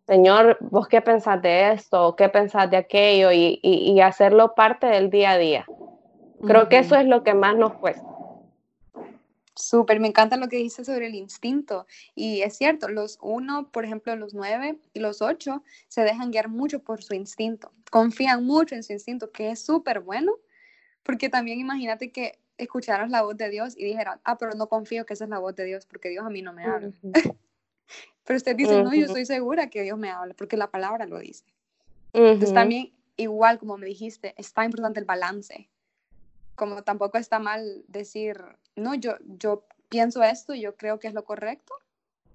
[0.06, 2.16] Señor, ¿vos qué pensás de esto?
[2.16, 3.32] ¿Qué pensás de aquello?
[3.32, 5.66] Y, hacerlo parte del día a día.
[6.46, 8.15] Creo que eso es lo que más nos cuesta.
[9.56, 11.88] Súper, me encanta lo que dices sobre el instinto.
[12.14, 16.50] Y es cierto, los uno, por ejemplo, los nueve y los ocho se dejan guiar
[16.50, 17.72] mucho por su instinto.
[17.90, 20.34] Confían mucho en su instinto, que es súper bueno,
[21.04, 25.06] porque también imagínate que escucharas la voz de Dios y dijeras, ah, pero no confío
[25.06, 26.92] que esa es la voz de Dios, porque Dios a mí no me habla.
[28.26, 31.20] pero usted dice, no, yo estoy segura que Dios me habla, porque la palabra lo
[31.20, 31.46] dice.
[32.12, 35.70] Entonces también, igual como me dijiste, está importante el balance
[36.56, 38.42] como tampoco está mal decir,
[38.76, 41.74] no, yo, yo pienso esto y yo creo que es lo correcto,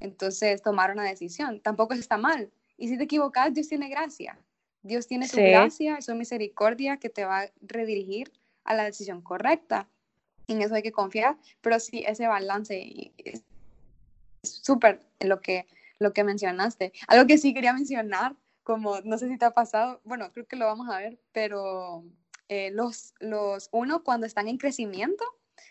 [0.01, 1.61] entonces tomar una decisión.
[1.61, 2.51] Tampoco está mal.
[2.77, 4.39] Y si te equivocas, Dios tiene gracia.
[4.83, 8.33] Dios tiene su gracia, su misericordia que te va a redirigir
[8.65, 9.89] a la decisión correcta.
[10.49, 13.45] En eso hay que confiar, pero sí, ese balance es
[14.43, 15.67] súper lo que,
[15.99, 16.93] lo que mencionaste.
[17.09, 20.57] Algo que sí quería mencionar, como no sé si te ha pasado, bueno, creo que
[20.57, 22.05] lo vamos a ver, pero
[22.49, 25.25] eh, los, los uno cuando están en crecimiento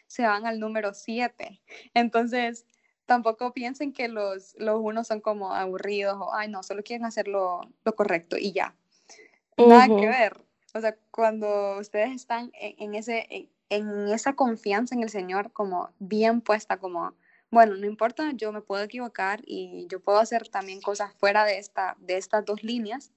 [0.08, 1.62] se van al número 7.
[1.94, 2.66] Entonces,
[3.06, 7.28] tampoco piensen que los, los unos son como aburridos o, ay, no, solo quieren hacer
[7.28, 7.62] lo,
[7.96, 8.76] correcto y ya.
[9.58, 10.46] Nada que ver.
[10.74, 16.42] O sea, cuando ustedes están en, ese, en, esa confianza en el Señor como bien
[16.42, 17.16] puesta, como,
[17.50, 21.58] bueno, no importa, yo me puedo equivocar y yo puedo hacer también cosas fuera de,
[21.58, 23.12] esta, de estas dos líneas,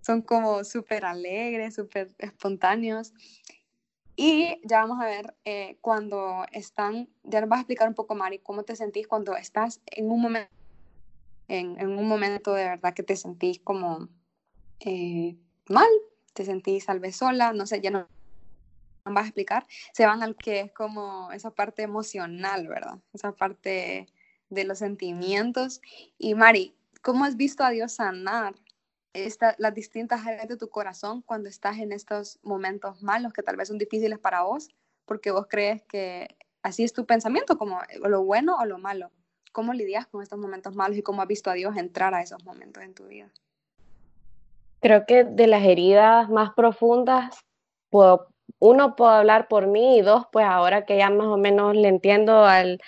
[0.00, 3.12] son como súper alegres, súper espontáneos.
[4.20, 8.16] Y ya vamos a ver eh, cuando están, ya nos vas a explicar un poco,
[8.16, 10.50] Mari, cómo te sentís cuando estás en un momento,
[11.46, 14.08] en, un momento de verdad que te sentís como
[14.80, 15.36] eh,
[15.68, 15.86] mal,
[16.34, 18.08] te sentís tal vez sola, no sé, ya no
[19.04, 22.98] vas a explicar, se van al que es como esa parte emocional, ¿verdad?
[23.12, 24.08] Esa parte
[24.50, 25.80] de los sentimientos.
[26.18, 28.56] Y Mari, ¿cómo has visto a Dios sanar
[29.58, 33.68] las distintas áreas de tu corazón cuando estás en estos momentos malos que tal vez
[33.68, 34.68] son difíciles para vos,
[35.04, 39.10] porque vos crees que así es tu pensamiento, como lo bueno o lo malo.
[39.52, 42.44] ¿Cómo lidias con estos momentos malos y cómo has visto a Dios entrar a esos
[42.44, 43.30] momentos en tu vida?
[44.80, 47.44] Creo que de las heridas más profundas
[47.90, 48.28] puedo,
[48.60, 51.88] uno, puedo hablar por mí y dos, pues ahora que ya más o menos le
[51.88, 52.80] entiendo al,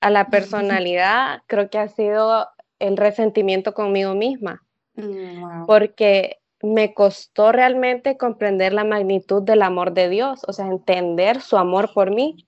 [0.00, 4.63] a la personalidad, creo que ha sido el resentimiento conmigo misma.
[4.96, 11.40] Mm, Porque me costó realmente comprender la magnitud del amor de Dios, o sea, entender
[11.40, 12.46] su amor por mí.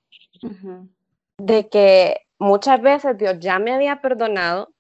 [1.39, 4.73] De que muchas veces Dios ya me había perdonado,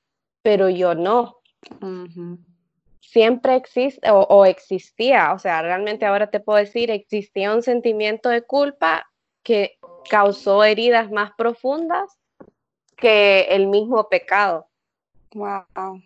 [0.42, 1.38] pero yo no.
[3.00, 8.42] Siempre existe o, existía, o sea, realmente ahora te puedo decir, existía un sentimiento de
[8.42, 9.06] culpa
[9.42, 12.18] que causó heridas más profundas
[12.96, 14.68] que el mismo pecado.
[15.34, 16.02] Wow.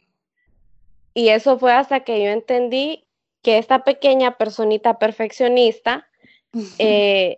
[1.15, 3.07] Y eso fue hasta que yo entendí
[3.43, 6.09] que esta pequeña personita perfeccionista
[6.79, 7.37] eh,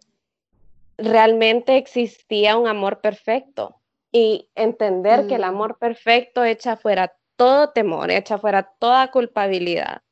[0.98, 3.76] realmente existía un amor perfecto
[4.10, 5.44] y entender que el mm.
[5.44, 10.02] amor perfecto echa fuera todo temor, echa fuera toda culpabilidad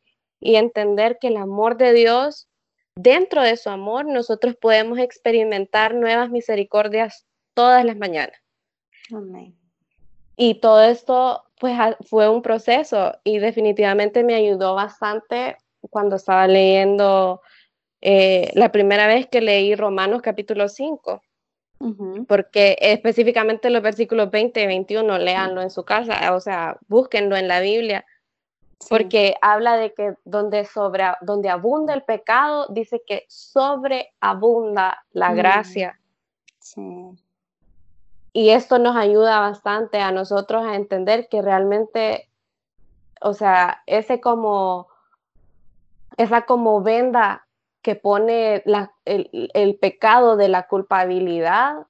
[0.41, 2.49] y entender que el amor de Dios,
[2.95, 8.41] dentro de su amor, nosotros podemos experimentar nuevas misericordias todas las mañanas.
[10.43, 15.59] Y todo esto pues fue un proceso y definitivamente me ayudó bastante
[15.91, 17.43] cuando estaba leyendo
[18.01, 21.21] eh, la primera vez que leí Romanos capítulo 5,
[22.27, 27.47] porque específicamente los versículos 20 y 21, léanlo en su casa, o sea, búsquenlo en
[27.47, 28.07] la Biblia,
[28.89, 35.37] porque habla de que donde, sobre, donde abunda el pecado, dice que sobreabunda la mm.
[35.37, 36.01] gracia.
[38.33, 42.29] Y esto nos ayuda bastante a nosotros a entender que realmente,
[43.21, 44.89] o sea, ese como
[46.17, 47.47] esa como venda
[47.83, 48.63] que pone
[49.07, 51.87] el, pecado de la culpabilidad,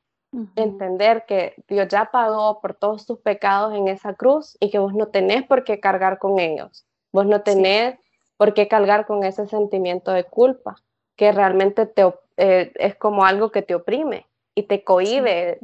[0.54, 4.94] entender que Dios ya pagó por todos tus pecados en esa cruz y que vos
[4.94, 7.98] no tenés por qué cargar con ellos, vos no tenés
[8.36, 10.76] por qué cargar con ese sentimiento de culpa,
[11.16, 15.58] que realmente te, eh, es como algo que te oprime y te cohíbe,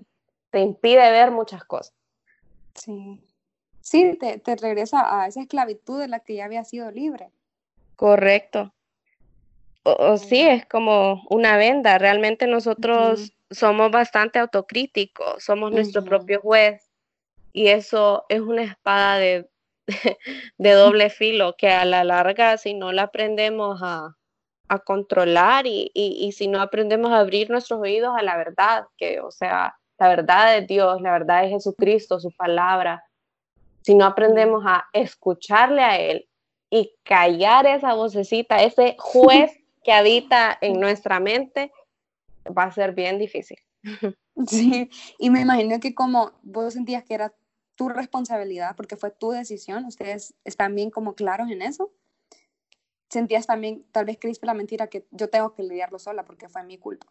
[0.50, 1.94] te impide ver muchas cosas.
[2.74, 3.20] Sí,
[3.80, 7.30] sí, te, te regresa a esa esclavitud de la que ya había sido libre.
[7.96, 8.72] Correcto.
[9.82, 11.96] O, sí, es como una venda.
[11.98, 16.90] Realmente nosotros somos bastante autocríticos, somos nuestro propio juez
[17.52, 19.48] y eso es una espada de,
[20.58, 24.16] de doble filo que a la larga si no la aprendemos a,
[24.68, 28.86] a controlar y, y, y, si no aprendemos a abrir nuestros oídos a la verdad,
[28.96, 33.04] que o sea, la verdad de Dios, la verdad de Jesucristo, su palabra,
[33.82, 36.28] si no aprendemos a escucharle a Él
[36.70, 39.52] y callar esa vocecita, ese juez
[39.84, 41.72] que habita en nuestra mente,
[42.46, 43.58] va a ser bien difícil.
[44.46, 47.32] Sí, y me imagino que como vos sentías que era
[47.74, 51.90] tu responsabilidad, porque fue tu decisión, ustedes están bien como claros en eso.
[53.08, 56.64] Sentías también, tal vez creíste la mentira que yo tengo que lidiarlo sola porque fue
[56.64, 57.06] mi culpa.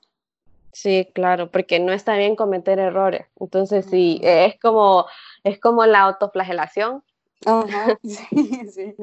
[0.76, 3.26] Sí, claro, porque no está bien cometer errores.
[3.40, 5.08] Entonces, sí, es como,
[5.44, 7.04] es como la autoflagelación.
[7.46, 8.28] Ajá, sí,
[8.72, 8.96] sí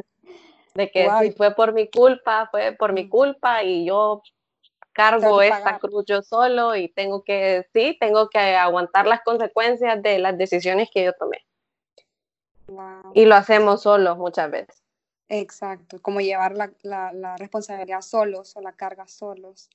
[0.74, 4.22] de que si fue por mi culpa, fue por mi culpa y yo
[4.92, 10.18] cargo esta cruz yo solo y tengo que, sí, tengo que aguantar las consecuencias de
[10.18, 11.44] las decisiones que yo tomé.
[13.14, 14.82] Y lo hacemos solos muchas veces.
[15.28, 19.70] Exacto, como llevar la, la, responsabilidad solos o la carga solos.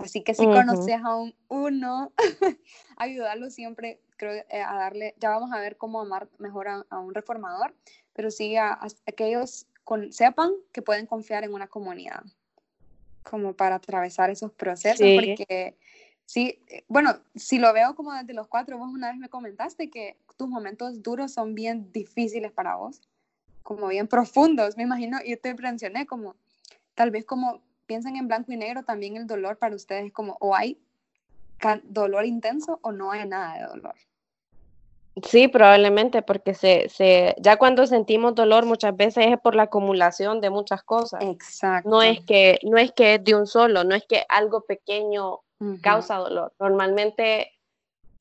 [0.00, 2.12] Así que si conoces a un uno,
[2.96, 7.14] ayudarlo siempre, creo, eh, a darle, ya vamos a ver cómo amar mejor a, un
[7.14, 7.74] reformador,
[8.12, 9.66] pero sí a aquellos
[10.10, 12.22] sepan que pueden confiar en una comunidad,
[13.22, 15.76] como para atravesar esos procesos, porque
[16.26, 20.16] sí, bueno, si lo veo como desde los cuatro, vos una vez me comentaste que
[20.36, 23.00] tus momentos duros son bien difíciles para vos,
[23.62, 26.36] como bien profundos, me imagino, y te mencioné como,
[26.94, 30.54] tal vez como piensan en blanco y negro, también el dolor para ustedes como, o
[30.54, 30.78] hay
[31.82, 33.94] dolor intenso o no hay nada de dolor.
[35.24, 40.40] Sí, probablemente, porque se, se, ya cuando sentimos dolor muchas veces es por la acumulación
[40.40, 41.20] de muchas cosas.
[41.24, 41.90] Exacto.
[41.90, 45.40] No es que, no es que es de un solo, no es que algo pequeño
[45.82, 46.52] causa dolor.
[46.60, 47.50] Normalmente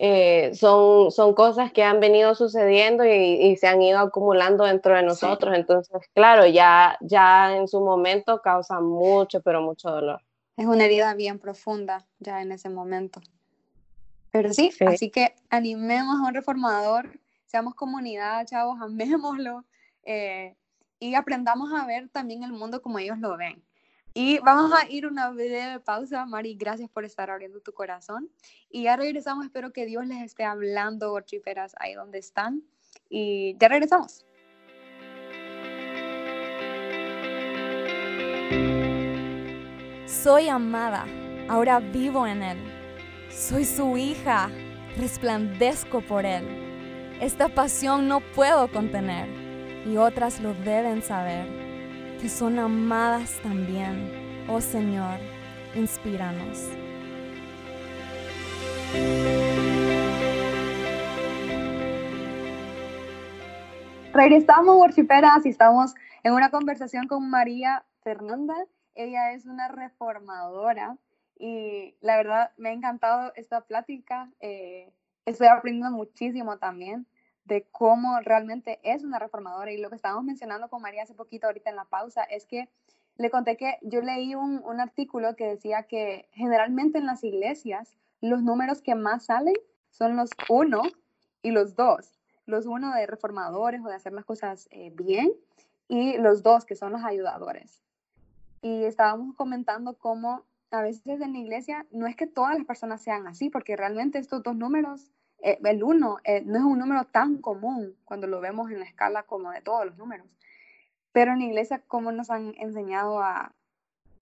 [0.02, 5.04] eh, son, son cosas que han venido sucediendo y, se han ido acumulando dentro de
[5.04, 5.54] nosotros.
[5.54, 10.22] Entonces, claro, ya, ya en su momento causa mucho, pero mucho dolor.
[10.56, 13.20] Es una herida bien profunda ya en ese momento.
[14.32, 19.66] Pero sí, así que animemos a un reformador, seamos comunidad, chavos, amémoslo
[20.04, 20.56] eh,
[21.00, 23.62] y aprendamos a ver también el mundo como ellos lo ven.
[24.22, 28.30] Y vamos a ir una breve pausa, Mari, gracias por estar abriendo tu corazón.
[28.70, 32.62] Y ya regresamos, espero que Dios les esté hablando, triperas, ahí donde están.
[33.10, 34.26] Y ya regresamos.
[40.06, 41.06] Soy amada
[41.48, 42.58] Ahora vivo en Él.
[43.30, 44.50] Soy su hija.
[44.98, 46.44] Resplandezco por Él.
[47.22, 49.30] Esta pasión no puedo contener
[49.88, 51.48] y otras lo deben saber,
[52.20, 54.46] que son amadas también.
[54.50, 55.18] Oh Señor,
[55.76, 56.70] inspíranos.
[64.12, 68.56] Regresamos, worshiperas, y estamos en una conversación con María Fernanda.
[68.96, 70.98] Ella es una reformadora
[71.38, 74.30] y la verdad me ha encantado esta plática.
[74.42, 74.92] Eh,
[75.26, 77.08] estoy aprendiendo muchísimo también
[77.50, 81.48] de cómo realmente es una reformadora y lo que estábamos mencionando con María hace poquito
[81.48, 82.70] ahorita en la pausa es que
[83.18, 88.42] le conté que yo leí un, artículo que decía que generalmente en las iglesias los
[88.42, 89.56] números que más salen
[89.90, 90.84] son los uno
[91.42, 92.18] y los dos.
[92.46, 95.34] Los uno de reformadores o de hacer las cosas eh, bien
[95.90, 97.84] y los dos que son los ayudadores.
[98.62, 103.02] Y estábamos comentando cómo a veces en la iglesia no es que todas las personas
[103.02, 105.12] sean así, porque realmente estos dos números,
[105.42, 108.86] eh, el uno eh, no es un número tan común cuando lo vemos en la
[108.86, 110.28] escala como de todos los números.
[111.12, 113.54] Pero en la iglesia, ¿cómo nos han enseñado a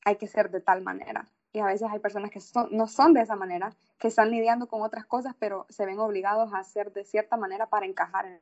[0.06, 1.28] hay que ser de tal manera?
[1.52, 2.40] Y a veces hay personas que
[2.72, 6.54] no son de esa manera, que están lidiando con otras cosas, pero se ven obligados
[6.54, 8.40] a hacer de cierta manera para encajar en,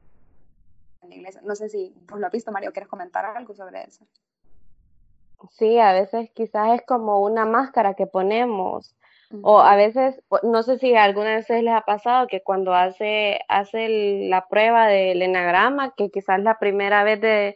[1.08, 1.42] la iglesia.
[1.44, 4.06] No sé si pues, lo has visto, Mario, ¿quieres comentar algo sobre eso?
[5.52, 8.96] Sí, a veces quizás es como una máscara que ponemos.
[9.42, 14.28] O a veces, no sé si alguna vez les ha pasado que cuando hace, hace
[14.30, 17.56] la prueba del enagrama, que quizás la primera vez de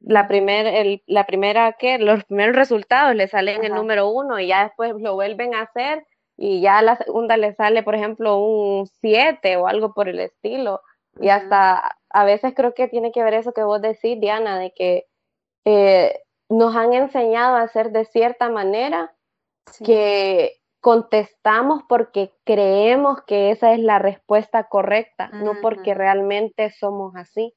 [0.00, 4.64] la, primer, la primera que los primeros resultados le salen el número uno y ya
[4.64, 6.06] después lo vuelven a hacer
[6.36, 10.80] y ya la segunda le sale, por ejemplo, un 7 o algo por el estilo.
[11.20, 14.72] Y hasta a veces creo que tiene que ver eso que vos decís, Diana, de
[14.72, 15.06] que
[15.64, 19.14] eh, nos han enseñado a hacer de cierta manera
[19.84, 27.54] que contestamos porque creemos que esa es la respuesta correcta, no porque realmente somos así.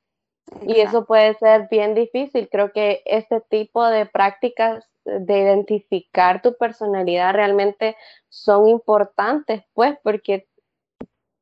[0.61, 2.47] Y eso puede ser bien difícil.
[2.49, 7.97] Creo que este tipo de prácticas de identificar tu personalidad realmente
[8.29, 10.47] son importantes, pues, porque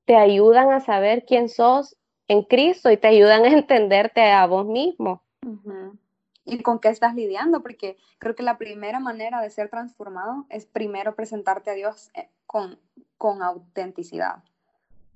[0.06, 1.96] te ayudan a saber quién sos
[2.28, 5.22] en Cristo y te ayudan a entenderte a vos mismo
[6.46, 10.66] y con qué estás lidiando, porque creo que la primera manera de ser transformado es
[10.66, 12.80] primero presentarte a Dios eh, con,
[13.18, 14.43] con autenticidad.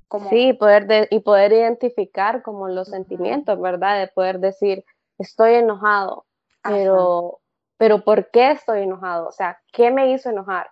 [0.08, 0.30] Como...
[0.30, 4.00] Sí, poder y poder identificar como los sentimientos, ¿verdad?
[4.00, 4.84] De poder decir,
[5.20, 6.26] estoy enojado,
[6.64, 7.40] pero,
[7.78, 9.28] pero ¿por qué estoy enojado?
[9.28, 10.72] O sea, ¿qué me hizo enojar?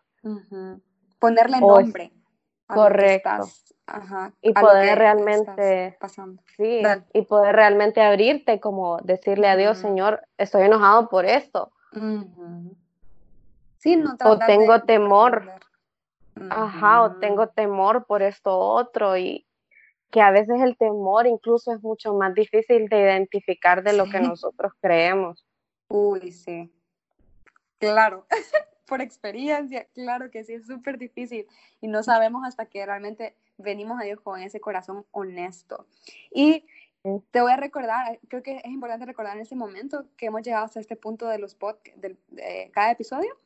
[1.20, 2.12] Ponerle nombre.
[2.66, 3.48] correcto.
[3.88, 6.44] Ajá, y poder realmente pasando.
[6.58, 6.84] Sí,
[7.14, 11.72] y poder realmente abrirte como decirle a Dios, Señor, estoy enojado por esto.
[13.78, 15.50] Sí, no o tengo temor.
[16.50, 19.48] Ajá, o tengo temor por esto otro y
[20.12, 24.20] que a veces el temor incluso es mucho más difícil de identificar de lo que
[24.20, 25.46] nosotros creemos.
[25.90, 26.72] Uy, sí.
[27.80, 28.26] Claro,
[28.88, 31.46] por experiencia, claro que sí, es súper difícil
[31.82, 35.86] y no sabemos hasta que realmente venimos a Dios con ese corazón honesto.
[36.32, 36.66] Y
[37.32, 40.66] te voy a recordar, creo que es importante recordar en este momento que hemos llegado
[40.66, 43.38] hasta este punto de los podcasts, de, cada episodio,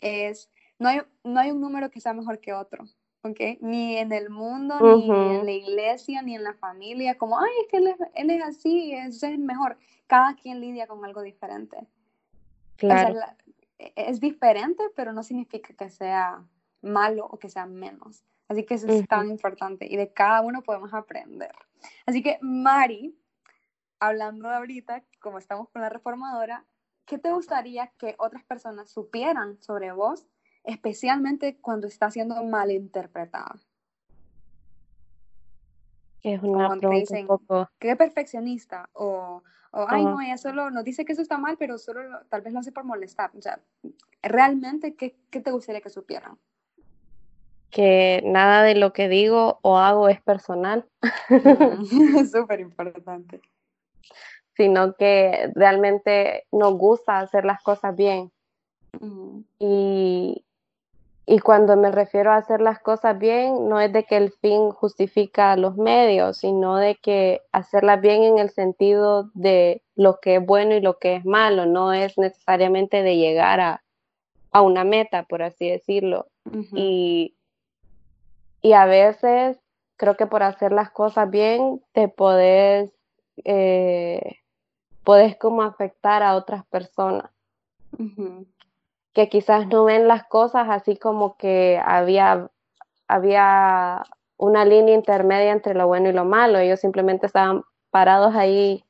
[0.00, 2.84] es, no hay, no hay un número que sea mejor que otro.
[3.22, 3.40] ¿ok?
[3.60, 7.68] Ni en el mundo, ni en la iglesia, ni en la familia, como, ay, es
[7.68, 9.76] que él es, él es así, es, es mejor.
[10.06, 11.76] Cada quien lidia con algo diferente.
[12.76, 13.18] Claro.
[13.78, 16.44] Es diferente, pero no significa que sea
[16.82, 18.24] malo o que sea menos.
[18.48, 21.52] Así que eso es tan importante y de cada uno podemos aprender.
[22.06, 23.16] Así que, Mari,
[24.00, 26.64] hablando de ahorita, como estamos con la reformadora,
[27.04, 30.26] ¿qué te gustaría que otras personas supieran sobre vos,
[30.64, 33.56] especialmente cuando está siendo malinterpretada?
[36.22, 37.70] Es una pregunta un poco...
[37.78, 38.88] ¿Qué perfeccionista?
[38.92, 42.42] O, o ay, no, ella solo nos dice que eso está mal, pero solo tal
[42.42, 43.30] vez lo hace por molestar.
[43.36, 43.60] O sea,
[44.22, 46.38] realmente, ¿qué, qué te gustaría que supieran?
[47.70, 50.86] que nada de lo que digo o hago es personal.
[52.18, 53.40] Es Súper importante.
[54.56, 58.32] Sino que realmente nos gusta hacer las cosas bien.
[59.58, 60.44] y,
[61.28, 64.70] y cuando me refiero a hacer las cosas bien, no es de que el fin
[64.70, 70.46] justifica los medios, sino de que hacerlas bien en el sentido de lo que es
[70.46, 73.84] bueno y lo que es malo, no es necesariamente de llegar a,
[74.52, 76.28] a una meta, por así decirlo.
[76.72, 77.34] Y
[78.60, 79.58] y a veces
[79.96, 82.92] creo que por hacer las cosas bien te podés,
[83.44, 84.40] eh,
[85.38, 87.30] como afectar a otras personas.
[89.12, 92.50] Que quizás no ven las cosas así como que había,
[93.06, 94.04] había
[94.36, 96.58] una línea intermedia entre lo bueno y lo malo.
[96.58, 98.84] Ellos simplemente estaban parados ahí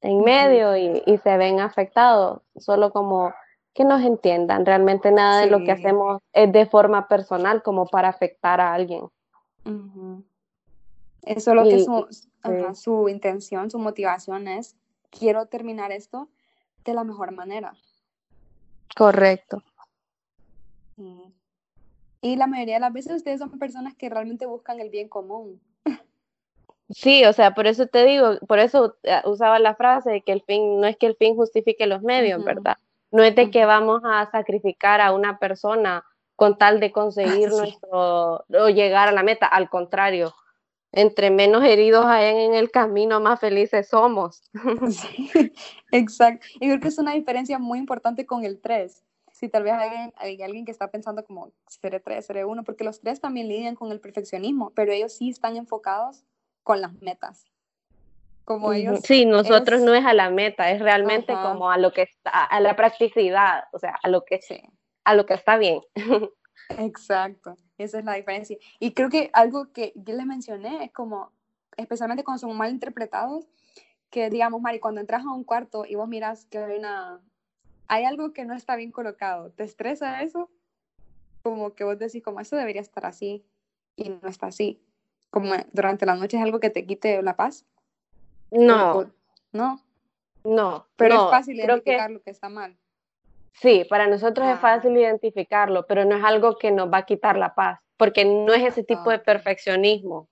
[0.00, 3.32] en medio y, se ven afectados, solo como
[3.74, 4.66] que nos entiendan.
[4.66, 9.08] Realmente nada de lo que hacemos es de forma personal como para afectar a alguien.
[11.22, 12.06] Eso es lo que su,
[12.74, 14.76] su intención, su motivación es,
[15.10, 16.28] quiero terminar esto
[16.84, 17.74] de la mejor manera.
[18.96, 19.62] Correcto.
[22.22, 25.60] Y la mayoría de las veces ustedes son personas que realmente buscan el bien común.
[26.90, 30.32] Sí, o sea, por eso te digo, por eso eh, usaba la frase de que
[30.32, 32.76] el fin, no es que el fin justifique los medios, ¿verdad?
[33.12, 38.44] No es de que vamos a sacrificar a una persona con tal de conseguir nuestro,
[38.48, 40.34] o llegar a la meta, al contrario,
[40.92, 44.42] entre menos heridos hayan en el camino, más felices somos.
[45.92, 46.46] exacto.
[46.56, 49.04] Y creo que es una diferencia muy importante con el 3.
[49.32, 52.84] Si tal vez hay, hay alguien que está pensando como, seré 3, seré 1, porque
[52.84, 56.24] los 3 también lidian con el perfeccionismo, pero ellos sí están enfocados
[56.62, 57.46] con las metas.
[58.44, 59.00] Como ellos.
[59.04, 62.60] Sí, nosotros no es a la meta, es realmente como a lo que está, a
[62.60, 64.40] la practicidad, o sea, a lo que,
[65.04, 65.80] a lo que está bien.
[66.78, 68.56] Exacto, esa es la diferencia.
[68.78, 71.32] Y creo que algo que yo les mencioné es como,
[71.76, 73.46] especialmente cuando son mal interpretados,
[74.10, 77.20] que digamos, Mari, cuando entras a un cuarto y vos miras que hay una,
[77.88, 80.50] hay algo que no está bien colocado, ¿te estresa eso?
[81.42, 83.44] Como que vos decís, como eso debería estar así
[83.96, 84.82] y no está así.
[85.30, 87.64] Como durante la noche es algo que te quite la paz.
[88.50, 89.10] No.
[89.52, 89.80] no.
[90.44, 90.86] No.
[90.96, 92.76] Pero es fácil identificar lo que está mal.
[93.52, 94.58] Sí, para nosotros es ah.
[94.58, 98.52] fácil identificarlo, pero no es algo que nos va a quitar la paz, porque no
[98.52, 100.28] es ese tipo de perfeccionismo.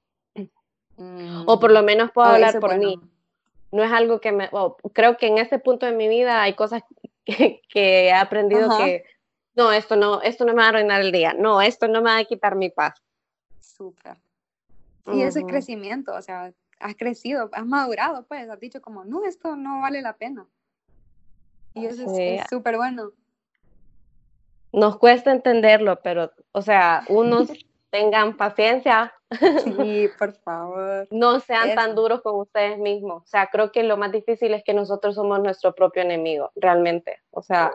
[1.46, 3.00] O por lo menos puedo hablar por mí.
[3.70, 4.50] No es algo que me...
[4.92, 6.82] creo que en ese punto de mi vida hay cosas
[7.24, 9.04] que, he aprendido que
[9.54, 12.10] no, esto no, esto no me va a arruinar el día, no, esto no me
[12.10, 12.94] va a quitar mi paz.
[13.60, 14.16] Súper.
[15.12, 19.56] Y ese crecimiento, o sea, has crecido, has madurado, pues, has dicho como, no, esto
[19.56, 20.46] no vale la pena.
[21.74, 23.10] Y eso es súper bueno.
[24.72, 27.48] Nos cuesta entenderlo, pero, o sea, unos
[27.90, 29.14] tengan paciencia.
[29.64, 31.08] Sí, por favor.
[31.10, 33.22] No sean tan duros con ustedes mismos.
[33.22, 37.18] O sea, creo que lo más difícil es que nosotros somos nuestro propio enemigo, realmente.
[37.30, 37.72] O sea,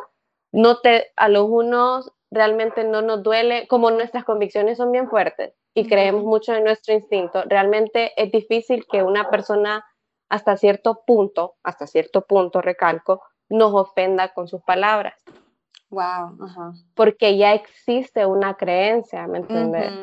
[0.52, 5.54] no te, a los unos realmente no nos duele, como nuestras convicciones son bien fuertes
[5.74, 9.86] y creemos mucho en nuestro instinto, realmente es difícil que una persona
[10.30, 15.14] hasta cierto punto, hasta cierto punto, recalco, nos ofenda con sus palabras.
[15.90, 16.38] Wow,
[16.96, 19.94] Porque ya existe una creencia, ¿me entiendes?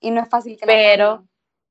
[0.00, 1.24] Y no es fácil que Pero,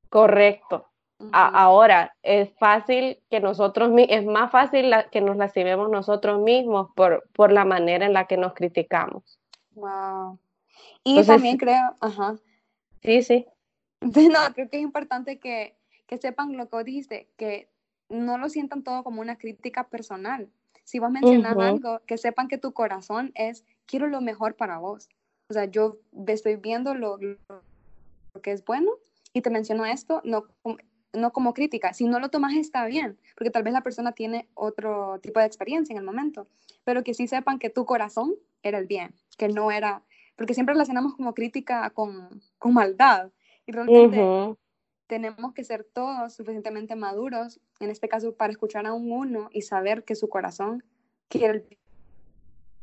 [0.09, 0.87] correcto.
[1.33, 7.51] ahora, es fácil que nosotros, es más fácil que nos lastimemos nosotros mismos por, por
[7.51, 9.37] la manera en la que nos criticamos.
[9.71, 10.39] Wow.
[11.03, 12.37] Y también creo, ajá.
[13.01, 13.45] Sí, sí.
[14.01, 15.77] No, creo que es importante que,
[16.07, 17.69] que sepan lo que dice, que
[18.09, 20.49] no lo sientan todo como una crítica personal.
[20.85, 25.09] Si vos mencionas algo, que sepan que tu corazón es, quiero lo mejor para vos.
[25.49, 28.91] O sea, yo estoy viendo lo, lo que es bueno
[29.33, 30.45] y te menciono esto, no,
[31.13, 31.93] no como crítica.
[31.93, 35.45] Si no lo tomas está bien, porque tal vez la persona tiene otro tipo de
[35.45, 36.47] experiencia en el momento,
[36.83, 40.03] pero que sí sepan que tu corazón era el bien, que no era,
[40.35, 43.31] porque siempre relacionamos como crítica con, con maldad
[43.65, 44.55] y realmente
[45.07, 49.61] tenemos que ser todos suficientemente maduros, en este caso para escuchar a un uno y
[49.61, 50.83] saber que su corazón
[51.29, 51.77] quiere el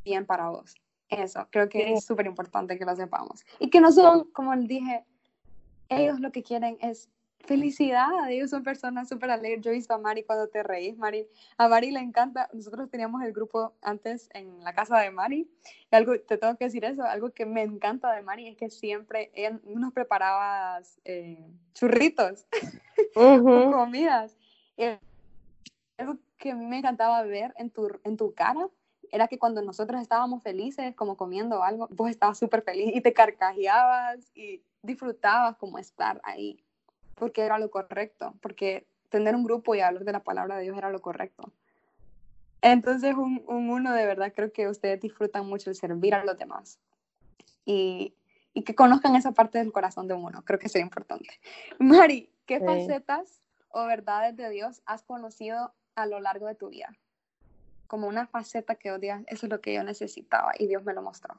[0.05, 0.75] bien para vos.
[1.09, 3.45] Eso, creo que es súper importante que lo sepamos.
[3.59, 5.05] Y que no son, como dije,
[5.89, 7.11] ellos lo que quieren es
[7.45, 9.63] felicidad, ellos son personas súper alegres.
[9.63, 11.27] Yo he visto a Mari cuando te reís, Mari.
[11.57, 15.51] A Mari le encanta, nosotros teníamos el grupo antes en la casa de Mari,
[15.91, 18.71] y algo, te tengo que decir eso, algo que me encanta de Mari es que
[18.71, 22.47] siempre ella nos preparaba eh, churritos,
[23.15, 24.37] comidas.
[25.99, 28.69] algo que a mí me encantaba ver en tu, en tu cara
[29.11, 33.13] era que cuando nosotros estábamos felices, como comiendo algo, vos estabas súper feliz y te
[33.13, 36.65] carcajeabas y disfrutabas como estar ahí
[37.15, 40.77] porque era lo correcto, porque tener un grupo y hablar de la palabra de Dios
[40.77, 41.53] era lo correcto.
[42.63, 46.79] Entonces, un, uno de verdad creo que ustedes disfrutan mucho el servir a los demás
[47.65, 48.15] y,
[48.55, 51.41] y que conozcan esa parte del corazón de uno, creo que sería importante.
[51.79, 56.95] Mari, ¿qué facetas o verdades de Dios has conocido a lo largo de tu vida?
[57.87, 61.03] Como una faceta que odias, eso es lo que yo necesitaba y Dios me lo
[61.03, 61.37] mostró.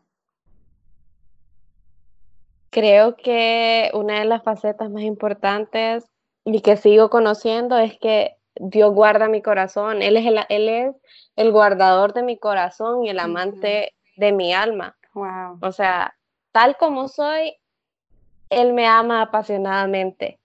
[2.74, 6.10] Creo que una de las facetas más importantes
[6.44, 10.02] y que sigo conociendo es que Dios guarda mi corazón.
[10.02, 10.96] Él es el, él es
[11.36, 14.98] el guardador de mi corazón y el amante de mi alma.
[15.14, 15.60] Wow.
[15.62, 16.16] O sea,
[16.52, 17.56] tal como soy,
[18.50, 20.40] Él me ama apasionadamente.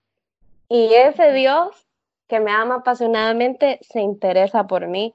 [0.68, 1.86] Y ese Dios
[2.26, 5.14] que me ama apasionadamente se interesa por mí,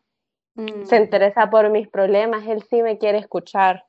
[0.55, 1.03] se mm.
[1.03, 3.85] interesa por mis problemas, Él sí me quiere escuchar.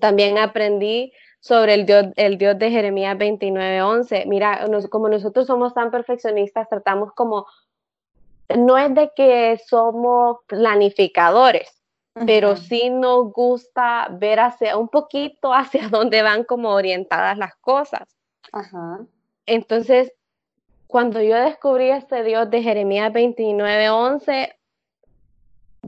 [0.00, 4.26] También aprendí sobre el Dios, el Dios de Jeremías 29:11.
[4.26, 7.46] Mira, como nosotros somos tan perfeccionistas, tratamos como,
[8.56, 11.82] no es de que somos planificadores,
[12.26, 18.16] pero sí nos gusta ver hacia un poquito hacia dónde van como orientadas las cosas.
[19.46, 20.12] Entonces,
[20.86, 24.52] cuando yo descubrí este Dios de Jeremías 29:11,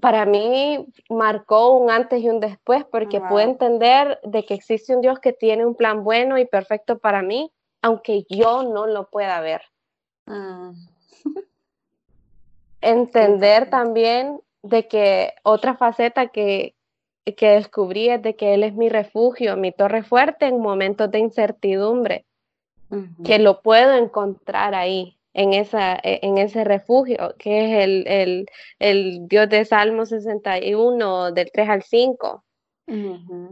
[0.02, 5.00] para mí marcó un antes y un después porque pude entender de que existe un
[5.00, 9.40] Dios que tiene un plan bueno y perfecto para mí, aunque yo no lo pueda
[9.40, 9.62] ver.
[10.26, 10.72] Ah.
[12.80, 16.74] entender también de que otra faceta que,
[17.36, 21.20] que descubrí es de que Él es mi refugio, mi torre fuerte en momentos de
[21.20, 22.26] incertidumbre,
[23.24, 28.46] que lo puedo encontrar ahí, en, esa, e, en ese refugio, que es el, el,
[28.78, 32.44] el Dios de Salmo 61, del 3 al 5.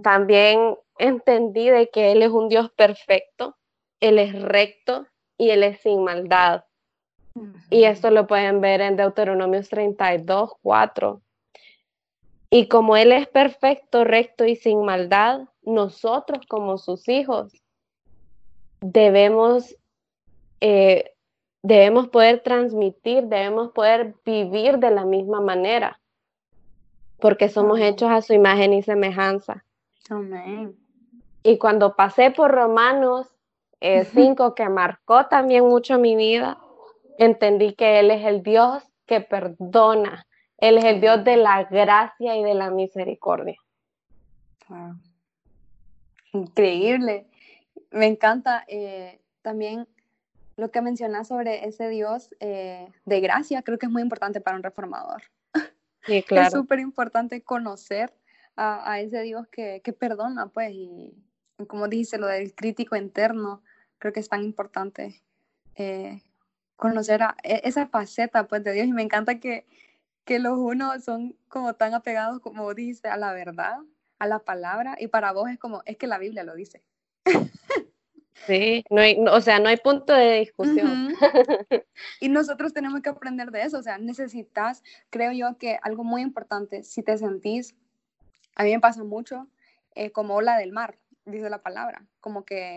[0.02, 3.56] También entendí de que Él es un Dios perfecto,
[4.00, 5.06] Él es recto
[5.38, 6.64] y Él es sin maldad.
[7.70, 11.22] Y esto lo pueden ver en Deuteronomios 32, 4.
[12.50, 17.52] Y como Él es perfecto, recto y sin maldad, nosotros como sus hijos
[18.80, 19.76] debemos
[20.60, 21.12] eh,
[21.62, 26.00] debemos poder transmitir, debemos poder vivir de la misma manera,
[27.18, 29.64] porque somos hechos a su imagen y semejanza.
[30.08, 30.76] Amén.
[31.42, 33.26] Y cuando pasé por Romanos
[33.80, 36.58] 5, eh, que marcó también mucho mi vida,
[37.18, 40.26] entendí que Él es el Dios que perdona,
[40.58, 43.56] Él es el Dios de la gracia y de la misericordia.
[46.32, 47.26] Increíble.
[47.90, 49.88] Me encanta eh, también
[50.60, 54.56] lo que mencionas sobre ese Dios eh, de gracia, creo que es muy importante para
[54.56, 55.22] un reformador.
[56.06, 56.46] Sí, claro.
[56.46, 58.14] es súper importante conocer
[58.56, 61.14] a, ese Dios que, perdona, pues, y,
[61.68, 63.62] como dice lo del crítico interno,
[63.98, 65.22] creo que es tan importante
[65.74, 66.22] eh,
[66.76, 68.86] conocer a e, esa faceta, pues, de Dios.
[68.86, 69.66] Y me encanta que,
[70.24, 73.76] que los unos son como tan apegados, como dice, a la verdad,
[74.18, 76.82] a la palabra, y para vos es como, es que la Biblia lo dice.
[78.46, 81.14] Sí, no hay, o sea, no hay punto de discusión.
[82.20, 86.22] y nosotros tenemos que aprender de eso, o sea, necesitas, creo yo que algo muy
[86.22, 87.74] importante, si te sentís,
[88.56, 89.46] a mí me pasa mucho,
[89.94, 92.76] eh, como ola del mar, dice la palabra, como que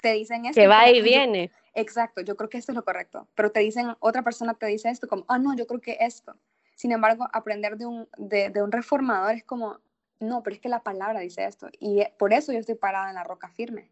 [0.00, 0.60] te dicen esto.
[0.60, 1.52] Que va y viene.
[1.74, 4.88] exacto, yo creo que esto es lo correcto, pero te dicen, otra persona te dice
[4.88, 6.34] esto, como, ah, no, yo creo que esto.
[6.74, 9.78] Sin embargo, aprender de un, de, de un reformador es como,
[10.20, 13.10] no, pero es que la palabra dice esto, y eh, por eso yo estoy parada
[13.10, 13.90] en la roca firme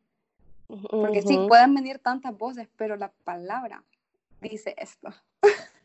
[0.90, 3.84] porque sí, pueden venir tantas voces, pero la palabra
[4.40, 5.08] dice esto.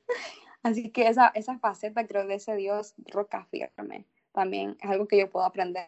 [0.63, 5.17] Así que esa, esa faceta, creo, de ese Dios roca firme, también es algo que
[5.17, 5.88] yo puedo aprender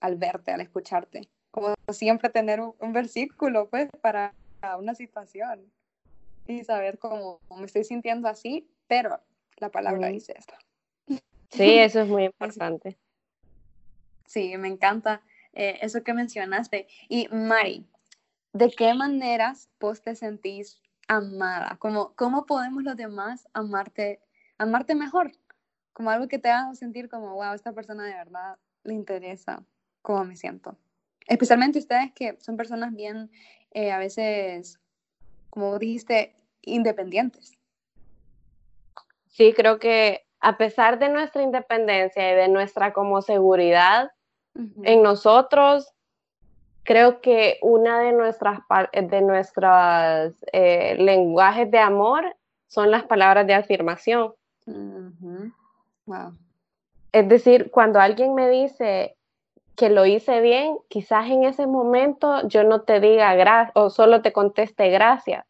[0.00, 1.28] al verte, al escucharte.
[1.50, 4.34] Como siempre tener un, versículo, pues, para
[4.78, 5.72] una situación
[6.46, 9.20] y saber cómo me estoy sintiendo así, pero
[9.56, 10.54] la palabra dice esto.
[11.50, 12.96] Sí, eso es muy importante.
[14.26, 16.86] Sí, me encanta eh, eso que mencionaste.
[17.08, 17.86] Y Mari,
[18.58, 21.76] ¿de qué maneras vos te sentís amada?
[21.78, 24.20] ¿Cómo, ¿Cómo podemos los demás amarte,
[24.58, 25.30] amarte mejor?
[25.92, 29.64] Como algo que te haga sentir como, wow, esta persona de verdad le interesa
[30.02, 30.76] cómo me siento.
[31.26, 33.30] Especialmente ustedes que son personas bien,
[33.70, 34.80] eh, a veces,
[35.50, 37.56] como dijiste, independientes.
[39.28, 44.10] Sí, creo que a pesar de nuestra independencia y de nuestra como seguridad
[44.82, 45.94] en nosotros,
[46.88, 48.60] creo que una de nuestras
[48.94, 52.34] de nuestros eh, lenguajes de amor
[52.66, 54.32] son las palabras de afirmación.
[57.12, 59.16] Es decir, cuando alguien me dice
[59.76, 64.22] que lo hice bien, quizás en ese momento yo no te diga gracias o solo
[64.22, 65.44] te conteste gracias.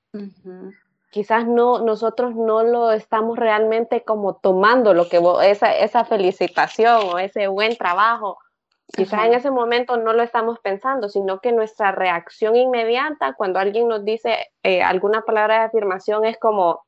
[1.13, 7.19] Quizás no, nosotros no lo estamos realmente como tomando lo que esa, esa felicitación o
[7.21, 8.39] ese buen trabajo
[8.97, 13.87] Quizás en ese momento no lo estamos pensando, sino que nuestra reacción inmediata cuando alguien
[13.87, 16.87] nos dice eh, alguna palabra de afirmación es como,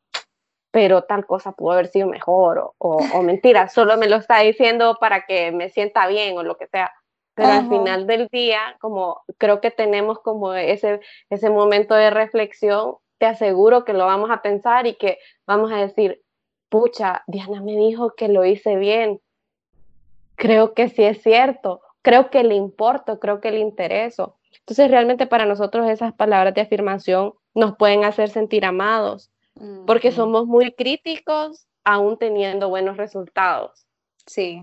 [0.70, 5.26] pero tal cosa pudo haber sido mejor o, mentira, solo me lo está diciendo para
[5.26, 6.90] que me sienta bien o lo que sea.
[7.34, 12.96] Pero al final del día, como creo que tenemos como ese, ese momento de reflexión,
[13.18, 16.22] te aseguro que lo vamos a pensar y que vamos a decir,
[16.68, 19.20] pucha, Diana me dijo que lo hice bien,
[20.34, 24.36] creo que sí es cierto, creo que le importo, creo que le intereso.
[24.60, 29.30] Entonces realmente para nosotros esas palabras de afirmación nos pueden hacer sentir amados,
[29.86, 33.86] porque somos muy críticos aún teniendo buenos resultados.
[34.26, 34.62] Sí.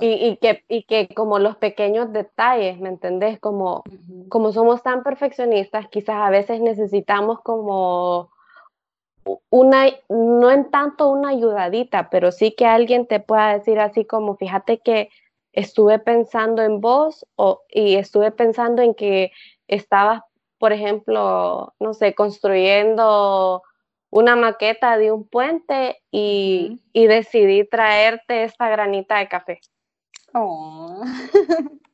[0.00, 3.38] y, que, y que como los pequeños detalles, ¿me entendés?
[3.38, 3.84] Como,
[4.28, 8.30] como somos tan perfeccionistas, quizás a veces necesitamos como
[9.50, 14.36] una, no en tanto una ayudadita, pero sí que alguien te pueda decir así como,
[14.36, 15.10] fíjate que
[15.52, 19.32] estuve pensando en vos o, y estuve pensando en que
[19.68, 20.22] estabas,
[20.58, 23.62] por ejemplo, no sé, construyendo
[24.10, 29.60] una maqueta de un puente y, decidí traerte esta granita de café.
[30.34, 31.02] Oh.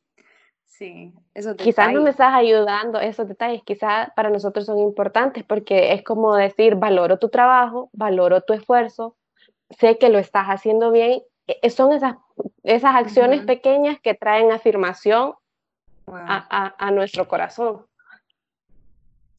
[0.78, 5.92] sí, eso Quizás no me estás ayudando, esos detalles quizás para nosotros son importantes porque
[5.92, 9.16] es como decir, valoro tu trabajo, valoro tu esfuerzo,
[9.70, 11.22] sé que lo estás haciendo bien.
[11.46, 12.16] E, e, son esas,
[12.62, 15.34] esas acciones pequeñas que traen afirmación
[16.06, 17.88] a nuestro corazón.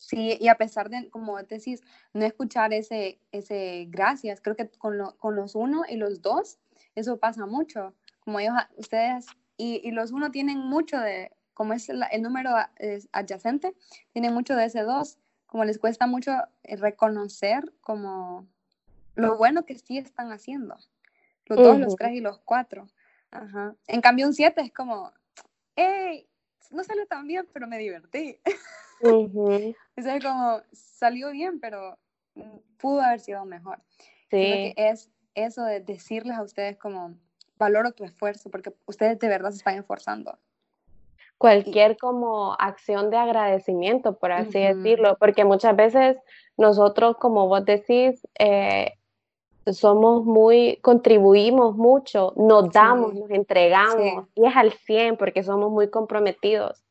[0.09, 1.83] Sí, y a pesar de, como decís,
[2.13, 6.57] no escuchar ese, ese gracias, creo que con, con los uno y los dos,
[6.95, 7.93] eso pasa mucho.
[8.21, 9.27] Como ellos, ustedes,
[9.59, 12.51] y, y los uno tienen mucho de, como es el, número
[13.11, 13.75] adyacente,
[14.13, 16.31] tienen mucho de ese dos, como les cuesta mucho
[16.63, 18.47] eh, reconocer como
[19.15, 20.77] lo bueno que sí están haciendo.
[21.47, 22.87] Los dos, los tres y los cuatro.
[23.31, 23.75] Ajá.
[23.87, 25.11] En cambio, un siete es como,
[25.75, 26.29] hey,
[26.71, 28.39] no salió tan bien, pero me divertí.
[29.97, 31.99] es como, salió bien, pero
[32.77, 33.81] pudo haber sido mejor.
[34.29, 34.73] Sí.
[34.77, 37.17] es eso de decirles a ustedes como,
[37.59, 40.37] valoro tu esfuerzo, porque ustedes de verdad se están esforzando.
[41.37, 46.17] Cualquier como acción de agradecimiento, por así decirlo, porque muchas veces
[46.57, 48.93] nosotros, como vos decís, eh,
[49.71, 55.89] somos muy, contribuimos mucho, nos damos, nos entregamos, y es al 100 porque somos muy
[55.89, 56.83] comprometidos.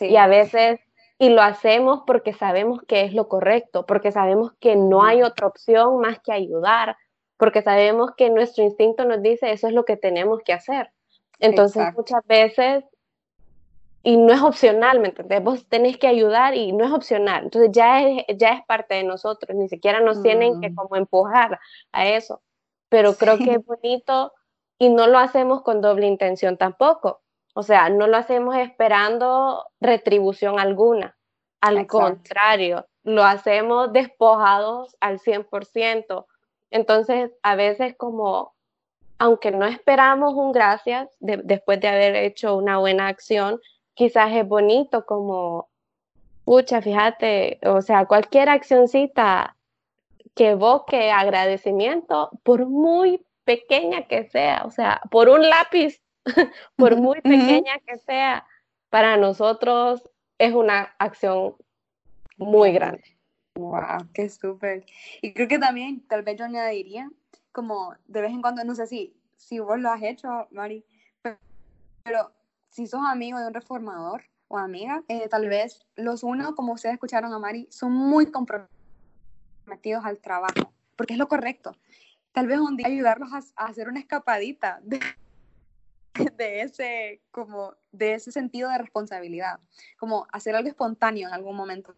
[0.00, 0.78] Y a veces
[1.18, 5.48] y lo hacemos porque sabemos que es lo correcto, porque sabemos que no hay otra
[5.48, 6.96] opción más que ayudar,
[7.40, 10.92] porque sabemos que nuestro instinto nos dice eso es lo que tenemos que hacer.
[11.38, 12.84] Entonces muchas veces,
[14.02, 15.42] y no es opcional, ¿me entendés?
[15.42, 17.44] Vos tenés que ayudar y no es opcional.
[17.44, 20.74] Entonces ya es, ya es parte de nosotros, ni siquiera nos tienen que mm.
[20.74, 21.58] como empujar
[21.92, 22.42] a eso.
[22.90, 24.34] Pero creo que es bonito
[24.78, 27.22] y no lo hacemos con doble intención tampoco.
[27.54, 31.16] O sea, no lo hacemos esperando retribución alguna.
[31.62, 36.26] Al contrario, lo hacemos despojados al 100%.
[36.70, 38.54] Entonces, a veces como,
[39.18, 43.60] aunque no esperamos un gracias después de haber hecho una buena acción,
[43.94, 45.68] quizás es bonito como,
[46.44, 49.56] pucha, fíjate, o sea, cualquier accioncita
[50.34, 56.00] que evoque agradecimiento, por muy pequeña que sea, o sea, por un lápiz
[56.76, 58.46] por muy pequeña que sea,
[58.88, 60.02] para nosotros
[60.38, 61.56] es una acción
[62.36, 63.19] muy grande.
[63.60, 64.86] Wow, qué súper.
[65.20, 67.10] Y creo que también, tal vez yo añadiría,
[67.52, 70.84] como de vez en cuando, no sé si, si vos lo has hecho, Mari,
[72.02, 72.32] pero,
[72.70, 76.94] si sos amigo de un reformador o amiga, eh, tal vez los uno, como ustedes
[76.94, 81.76] escucharon a Mari, son muy comprometidos al trabajo, porque es lo correcto.
[82.32, 85.00] Tal vez un día ayudarlos a, a hacer una escapadita de,
[86.38, 89.60] de ese, como, de ese sentido de responsabilidad,
[89.98, 91.94] como hacer algo espontáneo en algún momento,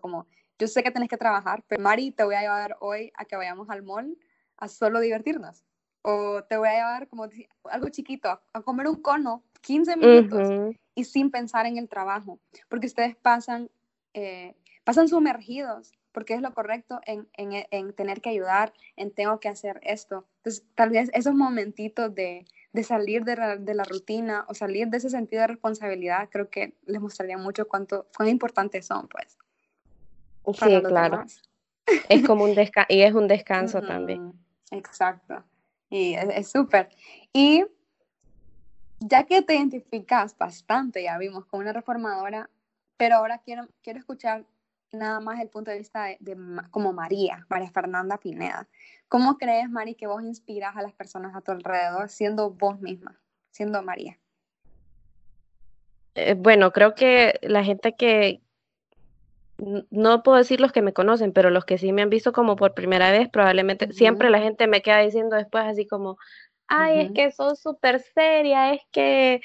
[0.00, 0.26] como
[0.62, 3.34] yo sé que tenés que trabajar, pero Mari, te voy a llevar hoy a que
[3.34, 4.16] vayamos al mall
[4.56, 5.64] a solo divertirnos.
[6.02, 7.26] O te voy a llevar como
[7.64, 12.38] algo chiquito, a comer un cono 15 minutos y sin pensar en el trabajo,
[12.68, 13.70] porque ustedes pasan,
[14.14, 14.54] eh,
[14.84, 19.48] pasan sumergidos, porque es lo correcto en, en, en, tener que ayudar, en tengo que
[19.48, 20.28] hacer esto.
[20.36, 24.86] Entonces, tal vez esos momentitos de, de salir de la, de la, rutina o salir
[24.88, 29.38] de ese sentido de responsabilidad, creo que les mostraría mucho cuánto, cuán importantes son, pues.
[30.54, 31.24] Sí, claro.
[32.08, 34.32] Es como un descanso, y es un descanso también.
[34.70, 35.44] Exacto.
[35.90, 36.88] Y es súper.
[37.32, 37.64] Y
[39.00, 42.48] ya que te identificas bastante, ya vimos, como una reformadora,
[42.96, 44.46] pero ahora quiero, quiero escuchar
[44.92, 46.36] nada más el punto de vista de,
[46.70, 48.68] como María, María Fernanda Pineda.
[49.08, 53.20] ¿Cómo crees, Mari, que vos inspiras a las personas a tu alrededor siendo vos misma,
[53.50, 54.18] siendo María?
[56.14, 58.42] Eh, bueno, creo que la gente que,
[59.58, 62.56] no puedo decir los que me conocen, pero los que sí me han visto como
[62.56, 66.18] por primera vez, probablemente siempre la gente me queda diciendo después así como,
[66.66, 69.40] ay, es que sos súper seria, es que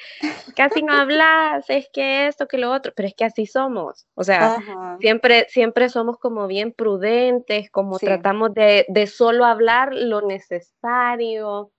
[0.56, 4.24] casi no hablas, es que esto, que lo otro, pero es que así somos, o
[4.24, 4.58] sea,
[5.00, 11.72] siempre, siempre somos como bien prudentes, como tratamos de, de, solo hablar lo necesario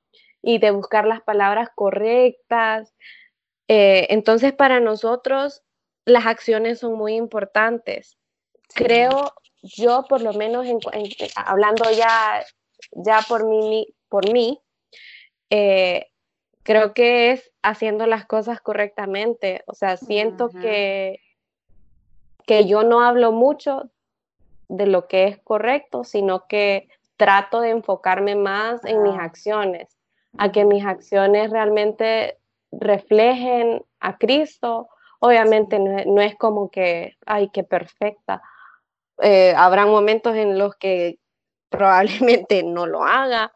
[0.43, 2.95] y de buscar las palabras correctas.
[3.69, 5.63] Eh, entonces, para nosotros,
[6.05, 8.18] las acciones son muy importantes.
[8.75, 10.67] Creo yo, por lo menos,
[11.35, 12.45] hablando ya,
[12.93, 14.61] ya por mí, por mí
[15.51, 16.07] eh,
[16.63, 19.63] creo que es haciendo las cosas correctamente.
[19.67, 21.21] O sea, siento que,
[22.47, 23.91] que yo no hablo mucho
[24.69, 29.99] de lo que es correcto, sino que trato de enfocarme más en mis acciones,
[30.37, 32.39] a que mis acciones realmente
[32.71, 34.89] reflejen a Cristo.
[35.21, 38.43] Obviamente no, es como que, ay, qué perfecta.
[39.21, 41.19] Eh, habrá momentos en los que
[41.69, 43.53] probablemente no lo haga,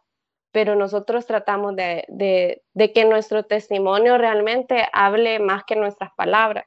[0.50, 2.62] pero nosotros tratamos de,
[2.94, 6.66] que nuestro testimonio realmente hable más que nuestras palabras.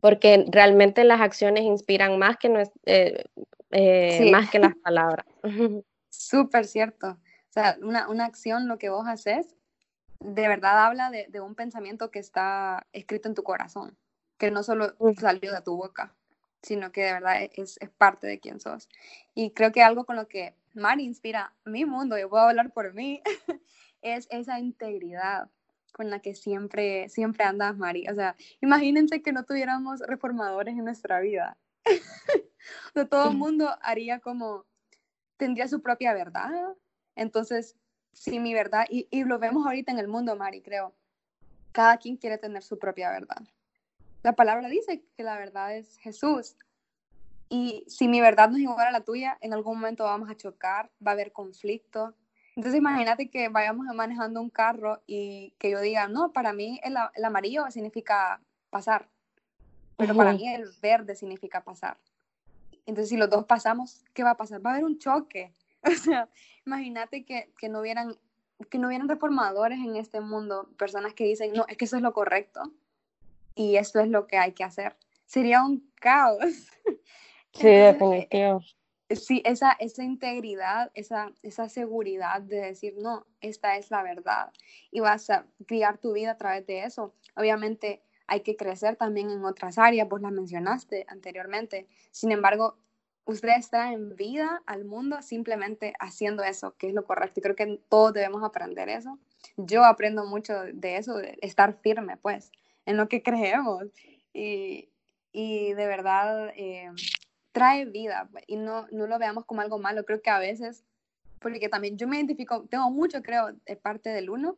[0.00, 3.24] Porque realmente las acciones inspiran más que, eh,
[3.70, 5.26] eh, más que las palabras.
[6.10, 7.10] Súper cierto.
[7.10, 9.56] O sea, una, acción, lo que vos haces,
[10.18, 13.96] de verdad habla de, de, un pensamiento que está escrito en tu corazón,
[14.38, 16.14] que no solo salió de tu boca,
[16.64, 18.88] sino que de verdad es, es parte de quién sos.
[19.34, 22.94] Y creo que algo con lo que Mari inspira mi mundo, yo puedo hablar por
[22.94, 23.22] mí,
[24.02, 25.50] es esa integridad
[25.92, 28.08] con la que siempre, siempre andas, Mari.
[28.08, 31.56] O sea, imagínense que no tuviéramos reformadores en nuestra vida.
[33.10, 34.64] todo el mundo haría como,
[35.36, 36.50] tendría su propia verdad.
[37.14, 37.76] Entonces,
[38.12, 40.94] si mi verdad, y, y lo vemos ahorita en el mundo, Mari, creo,
[41.72, 43.44] cada quien quiere tener su propia verdad.
[44.24, 46.56] La palabra dice que la verdad es Jesús.
[47.50, 50.34] Y si mi verdad no es igual a la tuya, en algún momento vamos a
[50.34, 52.14] chocar, va a haber conflicto.
[52.56, 56.96] Entonces imagínate que vayamos manejando un carro y que yo diga, no, para mí el,
[57.22, 59.10] amarillo significa pasar,
[59.98, 61.98] pero para mí el verde significa pasar.
[62.86, 64.64] Entonces si los dos pasamos, ¿qué va a pasar?
[64.64, 65.52] Va a haber un choque.
[65.86, 66.30] O sea,
[66.64, 68.16] imagínate que, que no hubieran
[68.70, 72.02] que no hubieran reformadores en este mundo, personas que dicen, no, es que eso es
[72.02, 72.72] lo correcto
[73.54, 74.96] y esto es lo que hay que hacer.
[75.26, 76.38] Sería un caos.
[77.56, 78.60] Sí, definitivo.
[79.10, 84.52] Sí, esa, esa integridad, esa, esa seguridad de decir, no, esta es la verdad.
[84.90, 87.14] Y vas a criar tu vida a través de eso.
[87.36, 91.86] Obviamente hay que crecer también en otras áreas, vos las mencionaste anteriormente.
[92.10, 92.76] Sin embargo,
[93.24, 97.40] ustedes traen vida al mundo simplemente haciendo eso, que es lo correcto.
[97.40, 99.18] Y creo que todos debemos aprender eso.
[99.56, 102.50] Yo aprendo mucho de eso, de estar firme, pues,
[102.86, 103.84] en lo que creemos.
[104.32, 104.88] Y,
[105.32, 106.90] y de verdad, eh,
[107.52, 110.04] trae vida pues, y no, no lo veamos como algo malo.
[110.04, 110.84] Creo que a veces,
[111.40, 114.56] porque también yo me identifico, tengo mucho, creo, de parte del uno.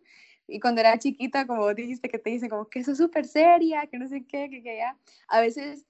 [0.48, 3.86] Y cuando era chiquita, como dijiste, que te dicen como que eso es súper seria,
[3.86, 4.96] que no sé qué, que, ya.
[5.28, 5.84] A veces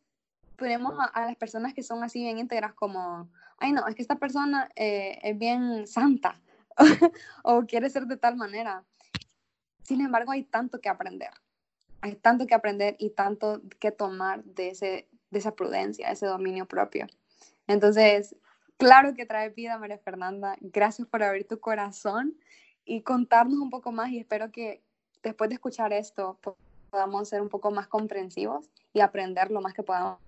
[0.57, 3.28] ponemos a, las personas que son así bien íntegras como,
[3.59, 6.41] ay no, es que esta persona eh, es bien santa
[7.45, 8.84] o quiere ser de tal manera.
[9.82, 11.30] Sin embargo, hay tanto que aprender.
[12.14, 17.07] Tanto que aprender y tanto que tomar de ese, de esa prudencia, ese dominio propio.
[17.66, 18.36] Entonces,
[18.76, 20.57] claro que trae vida, María Fernanda.
[20.61, 22.36] Gracias por abrir tu corazón
[22.84, 24.82] y contarnos un poco más y espero que
[25.22, 26.38] después de escuchar esto
[26.90, 30.18] podamos ser un poco más comprensivos y aprender lo más que podamos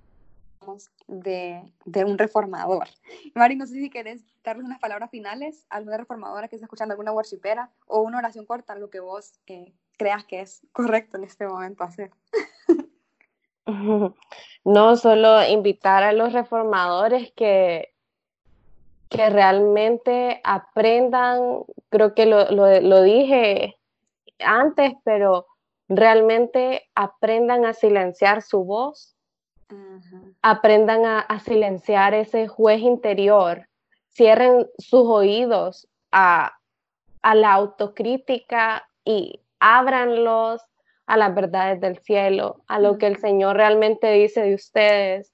[1.07, 2.89] de, de un reformador.
[3.35, 6.93] Mari, no sé si querés darles unas palabras finales a alguna reformadora que esté escuchando,
[6.93, 11.25] alguna worshipera o una oración corta, lo que vos eh, creas que es correcto en
[11.25, 12.11] este momento hacer.
[14.65, 17.93] No solo invitar a los reformadores que,
[19.11, 23.79] que realmente aprendan, creo que lo, lo, dije
[24.39, 25.47] antes, pero
[25.87, 29.15] realmente aprendan a silenciar su voz,
[30.41, 33.69] aprendan a, a, silenciar ese juez interior,
[34.09, 36.55] cierren sus oídos a,
[37.21, 40.63] a la autocrítica y ábranlos
[41.07, 45.33] a las verdades del cielo, a lo que el Señor realmente dice de ustedes,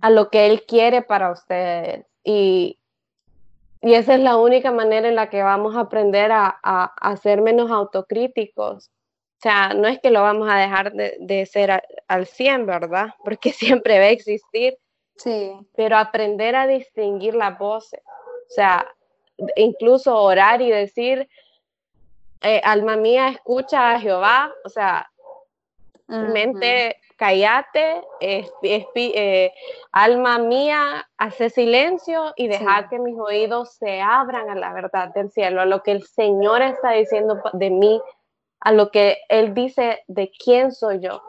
[0.00, 2.04] a lo que Él quiere para ustedes.
[2.24, 2.78] Y,
[3.80, 7.42] y, esa es la única manera en la que vamos a aprender a, a, ser
[7.42, 8.88] menos autocríticos.
[8.88, 13.14] O sea, no es que lo vamos a dejar de, de ser al 100, ¿verdad?
[13.24, 14.76] Porque siempre va a existir.
[15.16, 15.52] Sí.
[15.76, 18.00] Pero aprender a distinguir las voces.
[18.04, 18.86] O sea,
[19.56, 21.28] incluso orar y decir,
[22.42, 25.10] eh, alma mía, escucha a Jehová, o sea,
[26.08, 29.52] mente, callate, eh,
[29.92, 35.30] alma mía, hace silencio y deja que mis oídos se abran a la verdad del
[35.30, 38.00] cielo, a lo que el Señor está diciendo de mí,
[38.60, 41.22] a lo que Él dice de quién soy yo.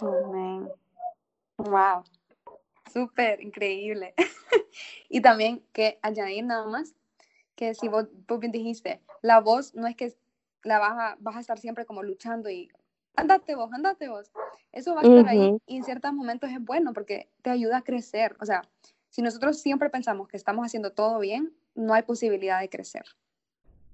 [0.00, 0.70] Amén.
[1.58, 2.04] Wow.
[2.92, 4.14] Súper increíble.
[5.08, 6.94] y también que añadir nada más
[7.58, 8.06] que si vos,
[8.38, 10.14] bien dijiste, la voz no es que
[10.68, 12.70] la vas a, vas a estar siempre como luchando y
[13.16, 14.30] andate vos, andate vos.
[14.70, 17.82] Eso va a estar ahí y en ciertos momentos es bueno porque te ayuda a
[17.82, 18.36] crecer.
[18.40, 18.62] O sea,
[19.08, 23.04] si nosotros siempre pensamos que estamos haciendo todo bien, no hay posibilidad de crecer.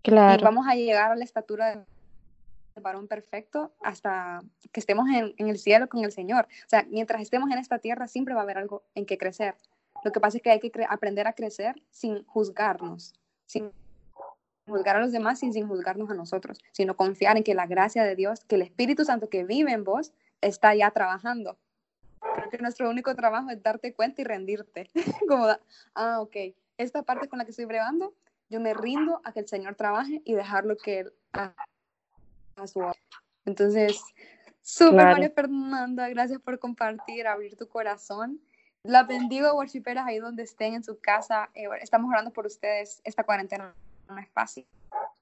[0.02, 0.40] Claro.
[0.40, 5.48] Y vamos a llegar a la estatura del varón perfecto hasta que estemos en, en,
[5.48, 6.46] el cielo con el Señor.
[6.66, 9.54] O sea, mientras estemos en esta tierra siempre va a haber algo en que crecer.
[10.02, 13.14] Lo que pasa es que hay que aprender a crecer sin juzgarnos,
[13.46, 13.72] sin
[14.66, 18.04] juzgar a los demás y sin juzgarnos a nosotros, sino confiar en que la gracia
[18.04, 21.58] de Dios, que el Espíritu Santo que vive en vos, está ya trabajando.
[22.34, 24.90] Creo que nuestro único trabajo es darte cuenta y rendirte.
[25.28, 25.46] Como,
[25.94, 26.36] ah, ok,
[26.78, 28.14] esta parte con la que estoy brevando,
[28.48, 31.54] yo me rindo a que el Señor trabaje y dejarlo que Él haga
[32.66, 32.98] su obra.
[33.44, 34.02] Entonces,
[34.62, 38.40] súper María Fernanda, gracias por compartir, abrir tu corazón.
[38.82, 41.50] La bendigo, worshiperas, ahí donde estén en su casa.
[41.54, 43.00] Eh, estamos orando por ustedes.
[43.04, 43.74] Esta cuarentena
[44.08, 44.66] no es fácil.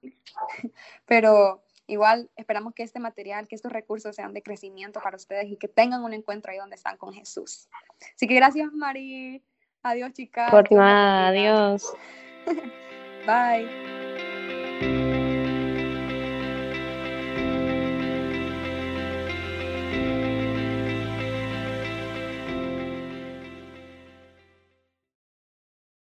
[1.06, 5.56] Pero igual esperamos que este material, que estos recursos sean de crecimiento para ustedes y
[5.56, 7.68] que tengan un encuentro ahí donde están con Jesús.
[8.14, 9.42] Así que gracias, Mari.
[9.82, 10.50] Adiós, chicas.
[10.50, 11.92] Por nada, adiós.
[13.26, 15.21] Bye.